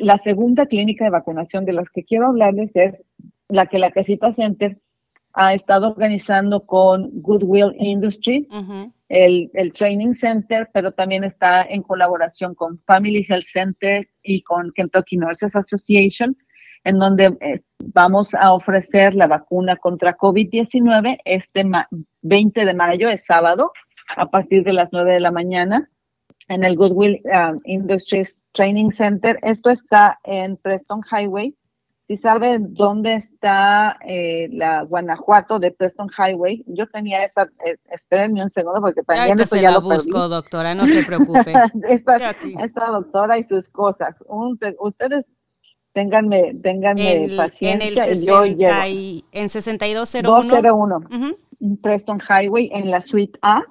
la 0.00 0.18
segunda 0.18 0.66
clínica 0.66 1.04
de 1.04 1.10
vacunación 1.10 1.64
de 1.64 1.72
las 1.72 1.90
que 1.90 2.04
quiero 2.04 2.28
hablarles 2.28 2.70
es 2.74 3.04
la 3.48 3.66
que 3.66 3.78
la 3.78 3.90
Casita 3.90 4.32
Center 4.32 4.78
ha 5.34 5.54
estado 5.54 5.88
organizando 5.88 6.66
con 6.66 7.10
Goodwill 7.22 7.74
Industries, 7.78 8.48
el, 9.08 9.50
el, 9.54 9.72
Training 9.72 10.12
Center, 10.12 10.68
pero 10.72 10.92
también 10.92 11.24
está 11.24 11.62
en 11.62 11.82
colaboración 11.82 12.54
con 12.54 12.78
Family 12.80 13.24
Health 13.28 13.46
Center 13.46 14.06
y 14.22 14.42
con 14.42 14.72
Kentucky 14.72 15.16
Nurses 15.16 15.56
Association, 15.56 16.36
en 16.84 16.98
donde 16.98 17.36
eh, 17.40 17.60
vamos 17.78 18.34
a 18.34 18.52
ofrecer 18.52 19.14
la 19.14 19.26
vacuna 19.26 19.76
contra 19.76 20.16
COVID-19 20.16 21.18
este 21.24 21.64
20 22.22 22.64
de 22.64 22.74
mayo, 22.74 23.08
es 23.08 23.24
sábado, 23.24 23.72
a 24.16 24.26
partir 24.26 24.64
de 24.64 24.72
las 24.72 24.90
9 24.92 25.14
de 25.14 25.20
la 25.20 25.30
mañana, 25.30 25.88
en 26.48 26.64
el 26.64 26.76
Goodwill 26.76 27.22
um, 27.24 27.60
Industries 27.64 28.38
Training 28.52 28.90
Center. 28.90 29.38
Esto 29.42 29.70
está 29.70 30.18
en 30.24 30.56
Preston 30.56 31.00
Highway, 31.10 31.54
si 32.12 32.18
saben 32.18 32.74
dónde 32.74 33.14
está 33.14 33.96
eh, 34.06 34.48
la 34.52 34.82
Guanajuato 34.82 35.58
de 35.58 35.70
Preston 35.70 36.08
Highway, 36.08 36.64
yo 36.66 36.86
tenía 36.88 37.24
esa, 37.24 37.44
eh, 37.64 37.76
espérenme 37.90 38.42
un 38.42 38.50
segundo 38.50 38.82
porque 38.82 39.02
también 39.02 39.40
eso 39.40 39.56
ya 39.56 39.70
la 39.70 39.76
lo 39.76 39.80
busco, 39.80 40.28
doctora, 40.28 40.74
no 40.74 40.86
se 40.86 41.04
preocupe. 41.04 41.54
esta, 41.88 42.86
doctora 42.88 43.38
y 43.38 43.44
sus 43.44 43.68
cosas. 43.68 44.16
ustedes 44.78 45.24
ténganme, 45.92 46.54
ténganme 46.62 47.28
paciencia 47.36 48.06
en 48.06 48.12
el 48.12 48.22
y 48.22 48.26
yo. 48.26 48.44
En 49.32 49.48
6201. 49.48 50.48
201, 50.48 51.00
Preston 51.82 52.18
Highway, 52.18 52.70
en 52.72 52.90
la 52.90 53.00
suite 53.00 53.38
A, 53.42 53.62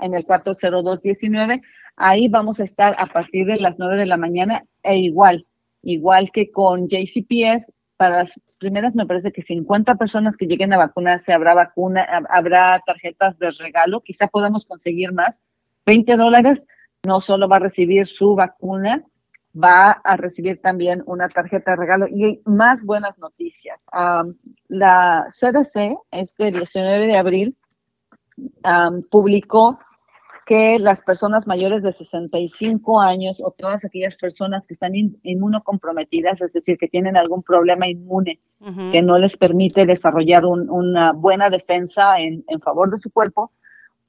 en 0.00 0.14
el 0.14 0.24
40219. 0.24 1.62
Ahí 1.96 2.28
vamos 2.28 2.60
a 2.60 2.64
estar 2.64 2.94
a 2.98 3.06
partir 3.06 3.46
de 3.46 3.56
las 3.56 3.78
9 3.78 3.96
de 3.96 4.06
la 4.06 4.16
mañana 4.16 4.64
e 4.82 4.98
igual 4.98 5.44
igual 5.82 6.30
que 6.32 6.50
con 6.50 6.88
JCPS, 6.88 7.72
para 7.96 8.18
las 8.18 8.40
primeras 8.58 8.94
me 8.94 9.06
parece 9.06 9.32
que 9.32 9.42
50 9.42 9.94
personas 9.96 10.36
que 10.36 10.46
lleguen 10.46 10.72
a 10.72 10.78
vacunarse 10.78 11.32
habrá 11.32 11.54
vacuna, 11.54 12.06
habrá 12.28 12.80
tarjetas 12.86 13.38
de 13.38 13.50
regalo, 13.52 14.00
quizá 14.00 14.28
podamos 14.28 14.64
conseguir 14.64 15.12
más. 15.12 15.40
20 15.86 16.16
dólares, 16.16 16.64
no 17.06 17.20
solo 17.20 17.48
va 17.48 17.56
a 17.56 17.60
recibir 17.60 18.06
su 18.06 18.34
vacuna, 18.34 19.04
va 19.54 19.90
a 19.90 20.16
recibir 20.16 20.60
también 20.60 21.02
una 21.06 21.28
tarjeta 21.28 21.72
de 21.72 21.76
regalo 21.76 22.06
y 22.08 22.24
hay 22.24 22.42
más 22.44 22.84
buenas 22.84 23.18
noticias. 23.18 23.78
la 24.68 25.26
CDC, 25.30 25.96
este 26.10 26.52
19 26.52 27.06
de 27.06 27.16
abril, 27.16 27.56
publicó 29.10 29.78
que 30.46 30.78
las 30.78 31.02
personas 31.02 31.46
mayores 31.46 31.82
de 31.82 31.92
65 31.92 33.00
años 33.00 33.42
o 33.44 33.50
todas 33.50 33.84
aquellas 33.84 34.16
personas 34.16 34.66
que 34.66 34.72
están 34.72 34.92
inmunocomprometidas, 35.22 36.40
es 36.40 36.54
decir, 36.54 36.78
que 36.78 36.88
tienen 36.88 37.18
algún 37.18 37.42
problema 37.42 37.86
inmune 37.86 38.40
que 38.90 39.02
no 39.02 39.18
les 39.18 39.36
permite 39.36 39.84
desarrollar 39.84 40.46
una 40.46 41.12
buena 41.12 41.50
defensa 41.50 42.18
en, 42.18 42.44
en 42.48 42.60
favor 42.60 42.90
de 42.90 42.98
su 42.98 43.10
cuerpo, 43.10 43.52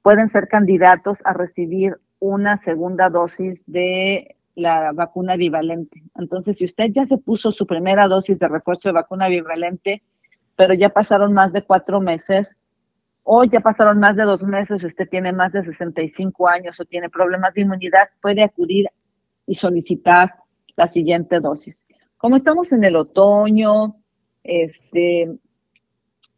pueden 0.02 0.28
ser 0.28 0.48
candidatos 0.48 1.18
a 1.24 1.34
recibir 1.34 2.00
una 2.20 2.56
segunda 2.56 3.10
dosis 3.10 3.62
de 3.66 4.36
la 4.60 4.92
vacuna 4.92 5.36
bivalente. 5.36 6.02
Entonces, 6.16 6.58
si 6.58 6.64
usted 6.64 6.90
ya 6.92 7.04
se 7.04 7.18
puso 7.18 7.52
su 7.52 7.66
primera 7.66 8.06
dosis 8.06 8.38
de 8.38 8.48
refuerzo 8.48 8.88
de 8.88 8.94
vacuna 8.94 9.28
bivalente, 9.28 10.02
pero 10.56 10.74
ya 10.74 10.90
pasaron 10.90 11.32
más 11.32 11.52
de 11.52 11.62
cuatro 11.62 12.00
meses, 12.00 12.56
o 13.22 13.44
ya 13.44 13.60
pasaron 13.60 13.98
más 13.98 14.16
de 14.16 14.24
dos 14.24 14.42
meses, 14.42 14.82
usted 14.82 15.08
tiene 15.08 15.32
más 15.32 15.52
de 15.52 15.64
65 15.64 16.48
años 16.48 16.78
o 16.80 16.84
tiene 16.84 17.08
problemas 17.08 17.54
de 17.54 17.62
inmunidad, 17.62 18.08
puede 18.20 18.42
acudir 18.42 18.86
y 19.46 19.54
solicitar 19.54 20.34
la 20.76 20.88
siguiente 20.88 21.40
dosis. 21.40 21.82
Como 22.16 22.36
estamos 22.36 22.72
en 22.72 22.84
el 22.84 22.96
otoño, 22.96 23.96
este, 24.42 25.30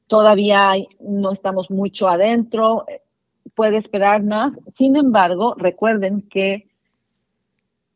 todavía 0.06 0.72
no 1.00 1.32
estamos 1.32 1.70
mucho 1.70 2.08
adentro, 2.08 2.86
puede 3.54 3.76
esperar 3.78 4.22
más. 4.22 4.58
Sin 4.72 4.96
embargo, 4.96 5.54
recuerden 5.56 6.22
que 6.28 6.68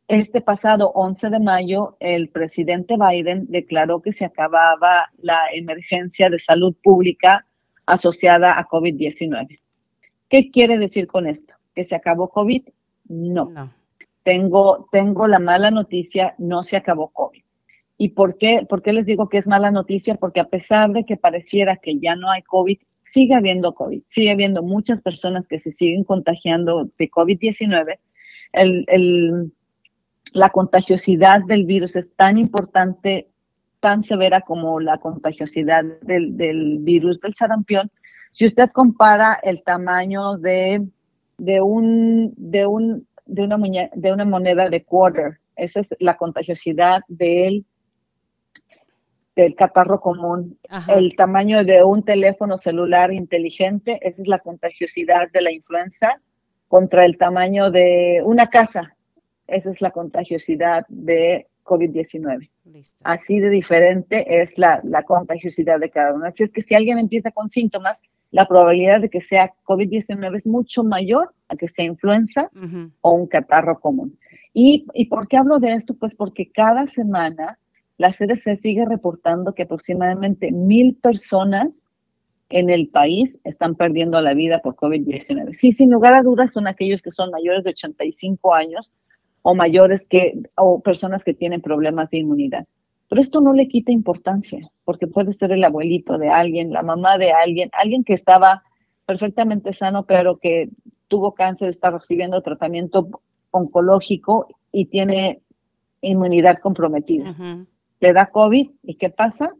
este 0.07 0.41
pasado 0.41 0.91
11 0.91 1.29
de 1.29 1.39
mayo, 1.39 1.97
el 1.99 2.29
presidente 2.29 2.95
Biden 2.97 3.47
declaró 3.49 4.01
que 4.01 4.13
se 4.13 4.25
acababa 4.25 5.11
la 5.17 5.41
emergencia 5.53 6.29
de 6.29 6.39
salud 6.39 6.75
pública 6.81 7.45
asociada 7.85 8.57
a 8.57 8.67
COVID-19. 8.67 9.59
¿Qué 10.29 10.49
quiere 10.49 10.77
decir 10.77 11.07
con 11.07 11.27
esto? 11.27 11.53
¿Que 11.75 11.83
se 11.83 11.95
acabó 11.95 12.29
COVID? 12.29 12.63
No. 13.09 13.73
Tengo, 14.23 14.87
tengo 14.91 15.27
la 15.27 15.39
mala 15.39 15.71
noticia, 15.71 16.35
no 16.37 16.63
se 16.63 16.77
acabó 16.77 17.09
COVID. 17.09 17.43
¿Y 17.97 18.09
por 18.09 18.37
qué, 18.37 18.65
por 18.67 18.81
qué 18.81 18.93
les 18.93 19.05
digo 19.05 19.27
que 19.27 19.37
es 19.37 19.47
mala 19.47 19.71
noticia? 19.71 20.15
Porque 20.15 20.39
a 20.39 20.49
pesar 20.49 20.91
de 20.91 21.03
que 21.03 21.17
pareciera 21.17 21.77
que 21.77 21.99
ya 21.99 22.15
no 22.15 22.29
hay 22.29 22.43
COVID, 22.43 22.77
sigue 23.03 23.35
habiendo 23.35 23.73
COVID, 23.73 24.03
sigue 24.05 24.31
habiendo 24.31 24.63
muchas 24.63 25.01
personas 25.01 25.47
que 25.47 25.57
se 25.57 25.71
siguen 25.71 26.03
contagiando 26.03 26.89
de 26.97 27.09
COVID-19. 27.09 27.97
El, 28.53 28.85
el, 28.87 29.51
la 30.37 30.49
contagiosidad 30.49 31.41
del 31.43 31.65
virus 31.65 31.95
es 31.95 32.07
tan 32.15 32.37
importante 32.37 33.27
tan 33.79 34.03
severa 34.03 34.41
como 34.41 34.79
la 34.79 34.97
contagiosidad 34.97 35.83
del, 36.01 36.77
virus 36.79 37.19
del 37.19 37.35
sarampión, 37.35 37.91
si 38.31 38.45
usted 38.45 38.69
compara 38.71 39.39
el 39.41 39.63
tamaño 39.63 40.37
de, 40.37 40.85
de, 41.37 41.61
un, 41.61 42.33
de, 42.37 42.67
un, 42.67 43.07
de, 43.25 43.43
una, 43.43 43.57
de 43.93 44.11
una 44.11 44.25
moneda 44.25 44.69
de 44.69 44.83
quarter, 44.83 45.39
esa 45.55 45.79
es 45.79 45.95
la 45.99 46.17
contagiosidad 46.17 47.01
del, 47.07 47.65
del 49.35 49.55
catarro 49.55 49.99
común, 49.99 50.57
el 50.87 51.15
tamaño 51.15 51.63
de 51.63 51.83
un 51.83 52.03
teléfono 52.03 52.57
celular 52.57 53.11
inteligente, 53.11 53.99
esa 54.01 54.21
es 54.21 54.27
la 54.27 54.39
contagiosidad 54.39 55.31
de 55.31 55.41
la 55.41 55.51
influenza, 55.51 56.19
contra 56.67 57.05
el 57.05 57.17
tamaño 57.17 57.71
de 57.71 58.21
una 58.23 58.47
casa, 58.47 58.96
esa 59.47 59.69
es 59.69 59.81
la 59.81 59.91
contagiosidad 59.91 60.85
de 60.89 61.47
COVID-19. 61.63 62.49
Así 63.03 63.39
de 63.39 63.49
diferente 63.49 64.41
es 64.41 64.57
la, 64.57 64.81
contagiosidad 65.05 65.79
de 65.79 65.89
cada 65.89 66.13
uno. 66.13 66.25
Así 66.25 66.43
es 66.43 66.49
que 66.51 66.61
si 66.61 66.75
alguien 66.75 66.97
empieza 66.97 67.31
con 67.31 67.49
síntomas, 67.49 68.01
la 68.31 68.47
probabilidad 68.47 69.01
de 69.01 69.09
que 69.09 69.21
sea 69.21 69.53
COVID-19 69.65 70.35
es 70.35 70.47
mucho 70.47 70.83
mayor 70.83 71.33
a 71.47 71.55
que 71.55 71.67
sea 71.67 71.85
influenza 71.85 72.49
o 73.01 73.11
un 73.11 73.27
catarro 73.27 73.79
común. 73.79 74.17
¿Y, 74.53 74.85
¿Y 74.93 75.05
por 75.05 75.27
qué 75.27 75.37
hablo 75.37 75.59
de 75.59 75.73
esto? 75.73 75.93
Pues 75.93 76.15
porque 76.15 76.51
cada 76.51 76.87
semana 76.87 77.59
la 77.97 78.11
CDC 78.11 78.57
sigue 78.57 78.85
reportando 78.85 79.53
que 79.53 79.63
aproximadamente 79.63 80.51
mil 80.51 80.95
personas 80.95 81.85
en 82.49 82.69
el 82.69 82.87
país 82.87 83.37
están 83.43 83.75
perdiendo 83.75 84.21
la 84.21 84.33
vida 84.33 84.61
por 84.61 84.75
COVID-19. 84.75 85.53
Sí, 85.53 85.71
sin 85.71 85.91
lugar 85.91 86.13
a 86.13 86.23
dudas 86.23 86.53
son 86.53 86.67
aquellos 86.67 87.01
que 87.01 87.11
son 87.11 87.31
mayores 87.31 87.63
de 87.63 87.71
85 87.71 88.53
años 88.53 88.93
o 89.49 89.55
mayores 89.55 90.05
que, 90.05 90.33
o 90.57 90.81
personas 90.81 91.23
que 91.23 91.33
tienen 91.33 91.61
problemas 91.61 92.09
de 92.09 92.17
inmunidad. 92.17 92.67
Pero 93.07 93.21
esto 93.21 93.39
no 93.39 93.53
le 93.53 93.69
quita 93.69 93.93
importancia, 93.93 94.69
porque 94.83 95.07
puede 95.07 95.31
ser 95.31 95.53
el 95.53 95.63
abuelito 95.63 96.17
de 96.17 96.27
alguien, 96.27 96.73
la 96.73 96.81
mamá 96.81 97.17
de 97.17 97.31
alguien, 97.31 97.69
alguien 97.71 98.03
que 98.03 98.13
estaba 98.13 98.63
perfectamente 99.05 99.71
sano, 99.71 100.05
pero 100.05 100.37
que 100.37 100.67
tuvo 101.07 101.33
cáncer, 101.33 101.69
está 101.69 101.91
recibiendo 101.91 102.41
tratamiento 102.41 103.21
oncológico 103.51 104.49
y 104.73 104.87
tiene 104.87 105.39
inmunidad 106.01 106.57
comprometida. 106.57 107.33
Le 108.01 108.11
da 108.11 108.25
COVID 108.25 108.69
y 108.83 108.95
¿qué 108.95 109.09
pasa? 109.09 109.53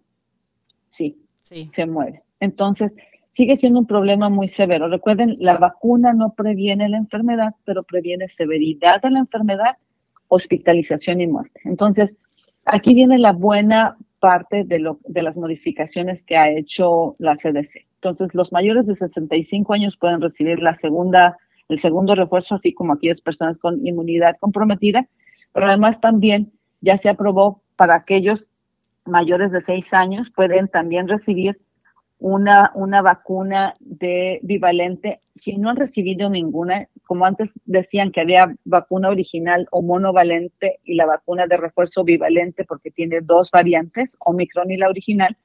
Sí, 0.89 1.17
sí, 1.39 1.69
se 1.71 1.86
muere. 1.86 2.23
Entonces, 2.41 2.93
sigue 3.38 3.56
siendo 3.56 3.80
un 3.80 3.86
problema 3.86 4.30
muy 4.30 4.47
severo. 4.47 4.88
Recuerden, 4.89 5.38
la 5.39 5.57
vacuna 5.57 6.11
no 6.11 6.34
previene 6.34 6.89
la 6.89 6.97
enfermedad, 6.97 7.53
pero 7.66 7.84
previene 7.84 8.30
severidad 8.30 8.99
de 8.99 9.11
la 9.11 9.20
enfermedad, 9.20 9.78
hospitalización 10.28 11.21
y 11.21 11.28
muerte. 11.28 11.61
Entonces, 11.63 12.17
aquí 12.65 12.93
viene 12.93 13.17
la 13.17 13.32
buena 13.32 13.97
parte 14.19 14.63
de, 14.63 14.80
lo, 14.80 14.99
de 15.05 15.21
las 15.21 15.38
modificaciones 15.38 16.23
que 16.23 16.38
ha 16.38 16.49
hecho 16.49 17.15
la 17.19 17.36
CDC. 17.36 17.86
Entonces, 17.95 18.34
los 18.34 18.51
mayores 18.51 18.86
de 18.86 18.95
65 18.95 19.73
años 19.73 19.97
pueden 19.97 20.21
recibir 20.21 20.59
la 20.59 20.75
segunda, 20.75 21.38
el 21.69 21.80
segundo 21.80 22.15
refuerzo, 22.15 22.55
así 22.55 22.73
como 22.73 22.93
aquellas 22.93 23.21
personas 23.21 23.57
con 23.57 23.86
inmunidad 23.86 24.38
comprometida, 24.39 25.07
pero 25.53 25.67
además 25.67 25.99
también 25.99 26.51
ya 26.82 26.97
se 26.97 27.09
aprobó 27.09 27.61
para 27.75 27.95
aquellos 27.95 28.47
mayores 29.05 29.51
de 29.51 29.61
6 29.61 29.93
años, 29.93 30.28
pueden 30.36 30.67
también 30.67 31.07
recibir 31.07 31.59
una, 32.20 32.72
una 32.76 33.01
vacuna 33.01 33.74
de 33.80 34.39
bivalente, 34.41 35.22
si 35.36 35.57
no 35.57 35.70
han 35.70 35.76
recibido 35.76 36.30
ninguna, 36.30 36.88
como 37.05 37.26
antes 37.26 37.53
decían 37.65 38.11
que 38.11 38.22
había 38.22 38.55
vacuna 38.65 39.09
original 39.09 39.68
o 39.72 39.82
monovalente 39.82 40.80
y 40.84 40.95
la 40.95 41.05
vacuna 41.05 41.45
de 41.47 41.57
refuerzo 41.57 42.03
bivalente 42.03 42.65
porque 42.65 42.91
tiene 42.91 43.22
dos 43.22 43.51
variantes, 43.51 44.18
Omicron 44.20 44.72
y 44.72 44.78
la 44.78 44.89
original, 44.89 45.38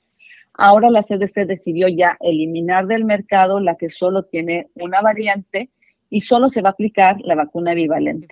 Ahora 0.55 0.91
la 0.91 1.03
CDC 1.03 1.47
decidió 1.47 1.89
ya 1.89 2.17
eliminar 2.21 2.87
del 2.87 3.05
mercado 3.05 3.61
la 3.61 3.77
que 3.77 3.89
solo 3.89 4.25
tiene 4.25 4.69
una 4.75 5.01
variante 5.01 5.71
y 6.11 6.21
solo 6.21 6.51
se 6.51 6.61
va 6.61 6.71
a 6.71 6.73
aplicar 6.73 7.17
la 7.23 7.35
vacuna 7.35 7.73
bivalente. 7.73 8.29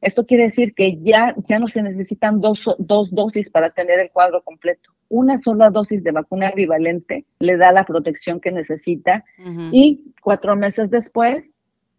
Esto 0.00 0.24
quiere 0.24 0.44
decir 0.44 0.72
que 0.72 1.00
ya, 1.02 1.34
ya 1.48 1.58
no 1.58 1.66
se 1.66 1.82
necesitan 1.82 2.40
dos, 2.40 2.76
dos 2.78 3.12
dosis 3.12 3.50
para 3.50 3.70
tener 3.70 3.98
el 3.98 4.10
cuadro 4.12 4.42
completo. 4.42 4.92
Una 5.14 5.38
sola 5.38 5.70
dosis 5.70 6.02
de 6.02 6.10
vacuna 6.10 6.50
bivalente 6.50 7.24
le 7.38 7.56
da 7.56 7.70
la 7.70 7.84
protección 7.84 8.40
que 8.40 8.50
necesita 8.50 9.24
y 9.70 10.12
cuatro 10.20 10.56
meses 10.56 10.90
después 10.90 11.52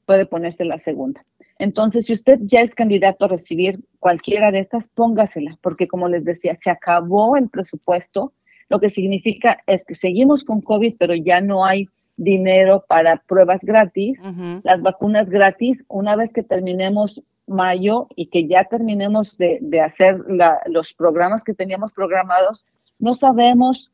puede 0.05 0.25
ponerse 0.25 0.65
la 0.65 0.79
segunda. 0.79 1.23
Entonces, 1.57 2.07
si 2.07 2.11
usted 2.11 2.39
ya 2.41 2.59
es 2.59 2.75
candidato 2.75 3.23
a 3.23 3.29
recibir 3.29 3.79
cualquiera 3.99 4.51
de 4.51 4.59
estas, 4.59 4.89
póngasela, 4.89 5.57
porque 5.61 5.87
como 5.87 6.09
les 6.09 6.25
decía, 6.25 6.57
se 6.57 6.69
acabó 6.69 7.37
el 7.37 7.47
presupuesto, 7.47 8.33
lo 8.67 8.81
que 8.81 8.89
significa 8.89 9.63
es 9.65 9.85
que 9.85 9.95
seguimos 9.95 10.43
con 10.43 10.59
COVID, 10.59 10.97
pero 10.99 11.15
ya 11.15 11.39
no 11.39 11.65
hay 11.65 11.87
dinero 12.17 12.83
para 12.85 13.15
pruebas 13.15 13.63
gratis, 13.63 14.21
las 14.63 14.81
vacunas 14.81 15.29
gratis, 15.29 15.85
una 15.87 16.17
vez 16.17 16.33
que 16.33 16.43
terminemos 16.43 17.23
mayo 17.47 18.07
y 18.17 18.27
que 18.27 18.45
ya 18.45 18.65
terminemos 18.65 19.37
de, 19.37 19.61
hacer 19.79 20.19
los 20.65 20.93
programas 20.93 21.45
que 21.45 21.53
teníamos 21.53 21.93
programados, 21.93 22.65
no 22.99 23.13
sabemos 23.13 23.91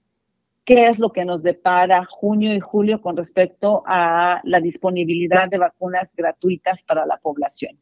qué 0.63 0.87
es 0.87 0.99
lo 0.99 1.11
que 1.11 1.25
nos 1.25 1.41
depara 1.41 2.05
junio 2.05 2.53
y 2.53 2.59
julio 2.59 3.01
con 3.01 3.17
respecto 3.17 3.83
a 3.85 4.41
la 4.43 4.61
disponibilidad 4.61 5.49
de 5.49 5.57
vacunas 5.57 6.13
gratuitas 6.15 6.83
para 6.83 7.05
la 7.05 7.17
población. 7.17 7.77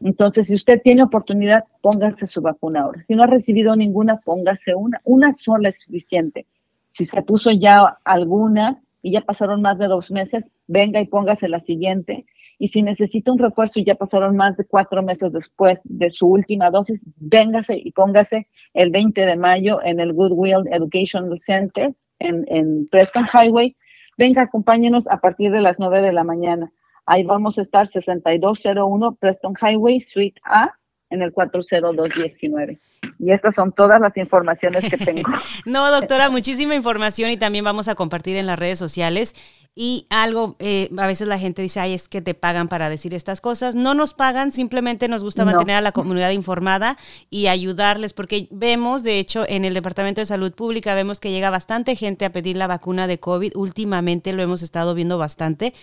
Entonces, 0.00 0.48
si 0.48 0.54
usted 0.54 0.82
tiene 0.82 1.04
oportunidad, 1.04 1.64
póngase 1.80 2.26
su 2.26 2.42
vacuna 2.42 2.82
ahora. 2.82 3.02
Si 3.04 3.14
no 3.14 3.22
ha 3.22 3.28
recibido 3.28 3.76
ninguna, 3.76 4.20
póngase 4.20 4.74
una. 4.74 5.00
Una 5.04 5.32
sola 5.32 5.68
es 5.68 5.80
suficiente. 5.80 6.46
Si 6.90 7.06
se 7.06 7.22
puso 7.22 7.50
ya 7.50 7.98
alguna, 8.04 8.82
y 9.04 9.12
ya 9.12 9.20
pasaron 9.20 9.60
más 9.60 9.78
de 9.78 9.86
dos 9.86 10.10
meses, 10.10 10.50
venga 10.66 10.98
y 10.98 11.06
póngase 11.06 11.46
la 11.46 11.60
siguiente. 11.60 12.24
Y 12.58 12.68
si 12.68 12.82
necesita 12.82 13.32
un 13.32 13.38
refuerzo 13.38 13.80
y 13.80 13.84
ya 13.84 13.94
pasaron 13.94 14.36
más 14.36 14.56
de 14.56 14.64
cuatro 14.64 15.02
meses 15.02 15.32
después 15.32 15.80
de 15.84 16.10
su 16.10 16.26
última 16.26 16.70
dosis, 16.70 17.04
véngase 17.16 17.76
y 17.76 17.92
póngase 17.92 18.48
el 18.74 18.90
20 18.90 19.26
de 19.26 19.36
mayo 19.36 19.82
en 19.82 20.00
el 20.00 20.12
Goodwill 20.12 20.68
Educational 20.70 21.40
Center 21.40 21.94
en, 22.18 22.88
Preston 22.88 23.26
Highway. 23.32 23.76
Venga, 24.16 24.42
acompáñenos 24.42 25.06
a 25.08 25.18
partir 25.18 25.50
de 25.50 25.60
las 25.60 25.78
9 25.78 26.00
de 26.00 26.12
la 26.12 26.24
mañana. 26.24 26.72
Ahí 27.06 27.24
vamos 27.24 27.58
a 27.58 27.62
estar 27.62 27.86
6201 27.86 29.16
Preston 29.16 29.54
Highway, 29.60 30.00
Suite 30.00 30.40
A, 30.44 30.78
en 31.10 31.22
el 31.22 31.32
40219. 31.32 32.78
Y 33.18 33.30
estas 33.30 33.54
son 33.54 33.72
todas 33.72 34.00
las 34.00 34.16
informaciones 34.16 34.88
que 34.88 34.96
tengo. 34.96 35.30
no, 35.66 35.90
doctora, 35.90 36.30
muchísima 36.30 36.74
información 36.74 37.30
y 37.30 37.36
también 37.36 37.64
vamos 37.64 37.88
a 37.88 37.94
compartir 37.94 38.36
en 38.36 38.46
las 38.46 38.58
redes 38.58 38.78
sociales. 38.78 39.34
Y 39.76 40.06
algo, 40.08 40.54
eh, 40.60 40.88
a 40.96 41.06
veces 41.08 41.26
la 41.26 41.38
gente 41.38 41.60
dice, 41.60 41.80
ay, 41.80 41.94
es 41.94 42.06
que 42.06 42.22
te 42.22 42.34
pagan 42.34 42.68
para 42.68 42.88
decir 42.88 43.12
estas 43.12 43.40
cosas. 43.40 43.74
No 43.74 43.94
nos 43.94 44.14
pagan, 44.14 44.52
simplemente 44.52 45.08
nos 45.08 45.24
gusta 45.24 45.44
mantener 45.44 45.76
a 45.76 45.80
la 45.80 45.90
comunidad 45.90 46.30
informada 46.30 46.96
y 47.28 47.48
ayudarles, 47.48 48.12
porque 48.12 48.46
vemos, 48.52 49.02
de 49.02 49.18
hecho, 49.18 49.44
en 49.48 49.64
el 49.64 49.74
Departamento 49.74 50.20
de 50.20 50.26
Salud 50.26 50.52
Pública, 50.52 50.94
vemos 50.94 51.18
que 51.18 51.32
llega 51.32 51.50
bastante 51.50 51.96
gente 51.96 52.24
a 52.24 52.30
pedir 52.30 52.56
la 52.56 52.68
vacuna 52.68 53.08
de 53.08 53.18
COVID. 53.18 53.56
Últimamente 53.56 54.32
lo 54.32 54.42
hemos 54.42 54.62
estado 54.62 54.94
viendo 54.94 55.18
bastante 55.18 55.74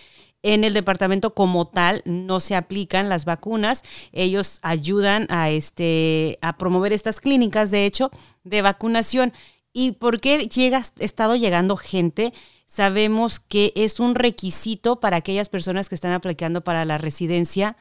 en 0.44 0.64
el 0.64 0.74
departamento 0.74 1.34
como 1.34 1.68
tal 1.68 2.02
no 2.06 2.39
se 2.39 2.56
aplican 2.56 3.10
las 3.10 3.26
vacunas. 3.26 3.84
Ellos 4.12 4.60
ayudan 4.64 5.28
a 5.30 5.50
este 5.50 6.39
a 6.42 6.58
promover 6.58 6.94
estas 6.94 7.20
clínicas, 7.22 7.72
de 7.72 7.86
hecho, 7.86 8.10
de 8.44 8.62
vacunación. 8.62 9.34
¿Y 9.74 9.94
por 9.94 10.20
qué 10.20 10.48
llega, 10.48 10.84
estado 11.00 11.36
llegando 11.36 11.78
gente? 11.78 12.34
Sabemos 12.66 13.40
que 13.40 13.72
es 13.76 14.00
un 14.00 14.16
requisito 14.16 15.00
para 15.00 15.18
aquellas 15.18 15.50
personas 15.50 15.90
que 15.90 15.96
están 15.96 16.12
aplicando 16.12 16.62
para 16.64 16.86
la 16.86 16.98
residencia. 16.98 17.78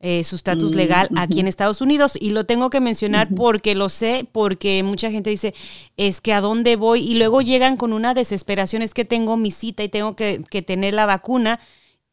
Eh, 0.00 0.22
su 0.22 0.36
estatus 0.36 0.72
mm, 0.72 0.76
legal 0.76 1.08
aquí 1.16 1.40
en 1.40 1.48
Estados 1.48 1.80
Unidos. 1.80 2.18
Y 2.20 2.30
lo 2.30 2.44
tengo 2.44 2.68
que 2.68 2.80
mencionar 2.80 3.28
porque 3.34 3.74
lo 3.74 3.88
sé, 3.88 4.28
porque 4.32 4.82
mucha 4.82 5.10
gente 5.10 5.30
dice, 5.30 5.54
es 5.96 6.20
que 6.20 6.34
a 6.34 6.42
dónde 6.42 6.76
voy. 6.76 7.00
Y 7.00 7.14
luego 7.14 7.40
llegan 7.40 7.76
con 7.76 7.92
una 7.92 8.12
desesperación, 8.12 8.82
es 8.82 8.92
que 8.92 9.06
tengo 9.06 9.36
mi 9.38 9.50
cita 9.50 9.82
y 9.82 9.88
tengo 9.88 10.14
que, 10.14 10.44
que 10.50 10.60
tener 10.60 10.92
la 10.92 11.06
vacuna 11.06 11.58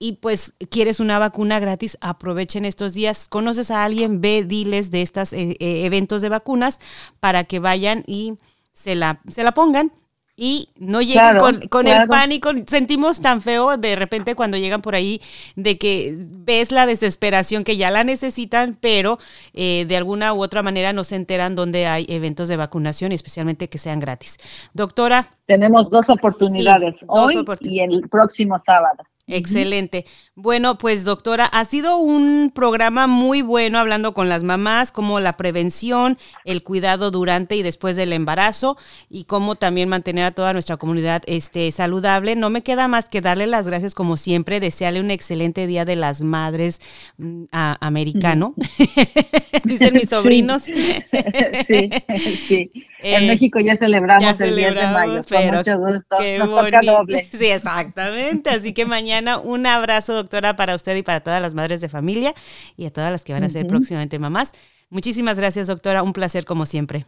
y 0.01 0.13
pues 0.13 0.55
quieres 0.71 0.99
una 0.99 1.19
vacuna 1.19 1.59
gratis, 1.59 1.95
aprovechen 2.01 2.65
estos 2.65 2.95
días. 2.95 3.29
Conoces 3.29 3.69
a 3.69 3.83
alguien, 3.83 4.19
ve, 4.19 4.43
diles 4.43 4.89
de 4.89 5.03
estos 5.03 5.31
eh, 5.31 5.57
eh, 5.59 5.85
eventos 5.85 6.23
de 6.23 6.29
vacunas 6.29 6.79
para 7.19 7.43
que 7.43 7.59
vayan 7.59 8.03
y 8.07 8.33
se 8.73 8.95
la, 8.95 9.21
se 9.27 9.43
la 9.43 9.53
pongan 9.53 9.91
y 10.35 10.69
no 10.77 11.01
lleguen 11.01 11.37
con, 11.69 11.87
el 11.87 12.07
pánico. 12.07 12.49
Sentimos 12.65 13.21
tan 13.21 13.41
feo 13.41 13.77
de 13.77 13.95
repente 13.95 14.33
cuando 14.33 14.57
llegan 14.57 14.81
por 14.81 14.95
ahí 14.95 15.21
de 15.55 15.77
que 15.77 16.15
ves 16.17 16.71
la 16.71 16.87
desesperación 16.87 17.63
que 17.63 17.77
ya 17.77 17.91
la 17.91 18.03
necesitan, 18.03 18.75
pero 18.79 19.19
eh, 19.53 19.85
de 19.87 19.97
alguna 19.97 20.33
u 20.33 20.41
otra 20.41 20.63
manera 20.63 20.93
no 20.93 21.03
se 21.03 21.15
enteran 21.15 21.55
donde 21.55 21.85
hay 21.85 22.07
eventos 22.09 22.47
de 22.47 22.57
vacunación, 22.57 23.11
especialmente 23.11 23.69
que 23.69 23.77
sean 23.77 23.99
gratis. 23.99 24.37
Doctora. 24.73 25.27
Tenemos 25.45 25.91
dos 25.91 26.09
oportunidades, 26.09 27.05
hoy 27.07 27.45
y 27.61 27.81
el 27.81 28.09
próximo 28.09 28.57
sábado. 28.57 29.03
Excelente. 29.27 30.05
Bueno, 30.35 30.77
pues 30.77 31.03
doctora, 31.03 31.45
ha 31.45 31.63
sido 31.65 31.97
un 31.97 32.51
programa 32.53 33.07
muy 33.07 33.41
bueno 33.41 33.79
hablando 33.79 34.13
con 34.13 34.29
las 34.29 34.43
mamás, 34.43 34.91
como 34.91 35.19
la 35.19 35.37
prevención, 35.37 36.17
el 36.43 36.63
cuidado 36.63 37.11
durante 37.11 37.55
y 37.55 37.61
después 37.61 37.95
del 37.95 38.13
embarazo 38.13 38.77
y 39.09 39.25
cómo 39.25 39.55
también 39.55 39.89
mantener 39.89 40.25
a 40.25 40.31
toda 40.31 40.53
nuestra 40.53 40.77
comunidad 40.77 41.21
este, 41.27 41.71
saludable. 41.71 42.35
No 42.35 42.49
me 42.49 42.63
queda 42.63 42.87
más 42.87 43.09
que 43.09 43.21
darle 43.21 43.47
las 43.47 43.67
gracias 43.67 43.93
como 43.93 44.17
siempre, 44.17 44.59
desearle 44.59 44.99
un 44.99 45.11
excelente 45.11 45.67
Día 45.67 45.85
de 45.85 45.95
las 45.95 46.21
Madres 46.21 46.81
mm, 47.17 47.45
americano, 47.51 48.55
dicen 49.63 49.93
mis 49.93 50.09
sobrinos. 50.09 50.63
sí, 50.63 51.89
sí. 52.47 52.71
en 53.03 53.23
eh, 53.23 53.27
México 53.27 53.59
ya 53.59 53.77
celebramos 53.77 54.41
el 54.41 54.55
10 54.55 54.75
de 54.75 54.87
mayo, 54.87 55.21
con 55.29 55.57
mucho 55.57 55.77
gusto. 55.77 56.15
Nos 56.39 56.85
doble. 56.85 57.23
Sí, 57.31 57.45
exactamente. 57.45 58.49
Así 58.49 58.73
que 58.73 58.85
mañana 58.85 59.10
un 59.43 59.65
abrazo, 59.65 60.13
doctora, 60.13 60.55
para 60.55 60.75
usted 60.75 60.95
y 60.95 61.03
para 61.03 61.21
todas 61.21 61.41
las 61.41 61.53
madres 61.53 61.81
de 61.81 61.89
familia 61.89 62.33
y 62.77 62.85
a 62.85 62.91
todas 62.91 63.11
las 63.11 63.23
que 63.23 63.33
van 63.33 63.43
a 63.43 63.49
ser 63.49 63.67
próximamente 63.67 64.19
mamás. 64.19 64.51
Muchísimas 64.89 65.37
gracias, 65.37 65.67
doctora. 65.67 66.03
Un 66.03 66.13
placer 66.13 66.45
como 66.45 66.65
siempre. 66.65 67.05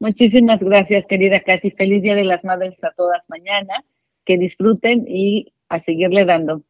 Muchísimas 0.00 0.58
gracias, 0.60 1.04
querida 1.08 1.40
Katy. 1.40 1.70
Feliz 1.70 2.02
Día 2.02 2.16
de 2.16 2.24
las 2.24 2.44
Madres 2.44 2.74
a 2.82 2.90
todas 2.90 3.28
mañana. 3.30 3.84
Que 4.24 4.36
disfruten 4.36 5.04
y 5.08 5.52
a 5.68 5.80
seguirle 5.80 6.24
dando. 6.24 6.62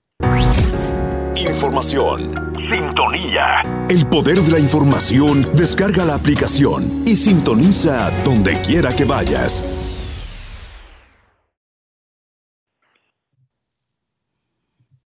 Información. 1.36 2.34
Sintonía. 2.70 3.86
El 3.88 4.06
poder 4.06 4.36
de 4.36 4.52
la 4.52 4.58
información. 4.58 5.46
Descarga 5.56 6.04
la 6.04 6.14
aplicación 6.14 7.02
y 7.06 7.16
sintoniza 7.16 8.10
donde 8.22 8.60
quiera 8.60 8.94
que 8.94 9.04
vayas. 9.04 9.91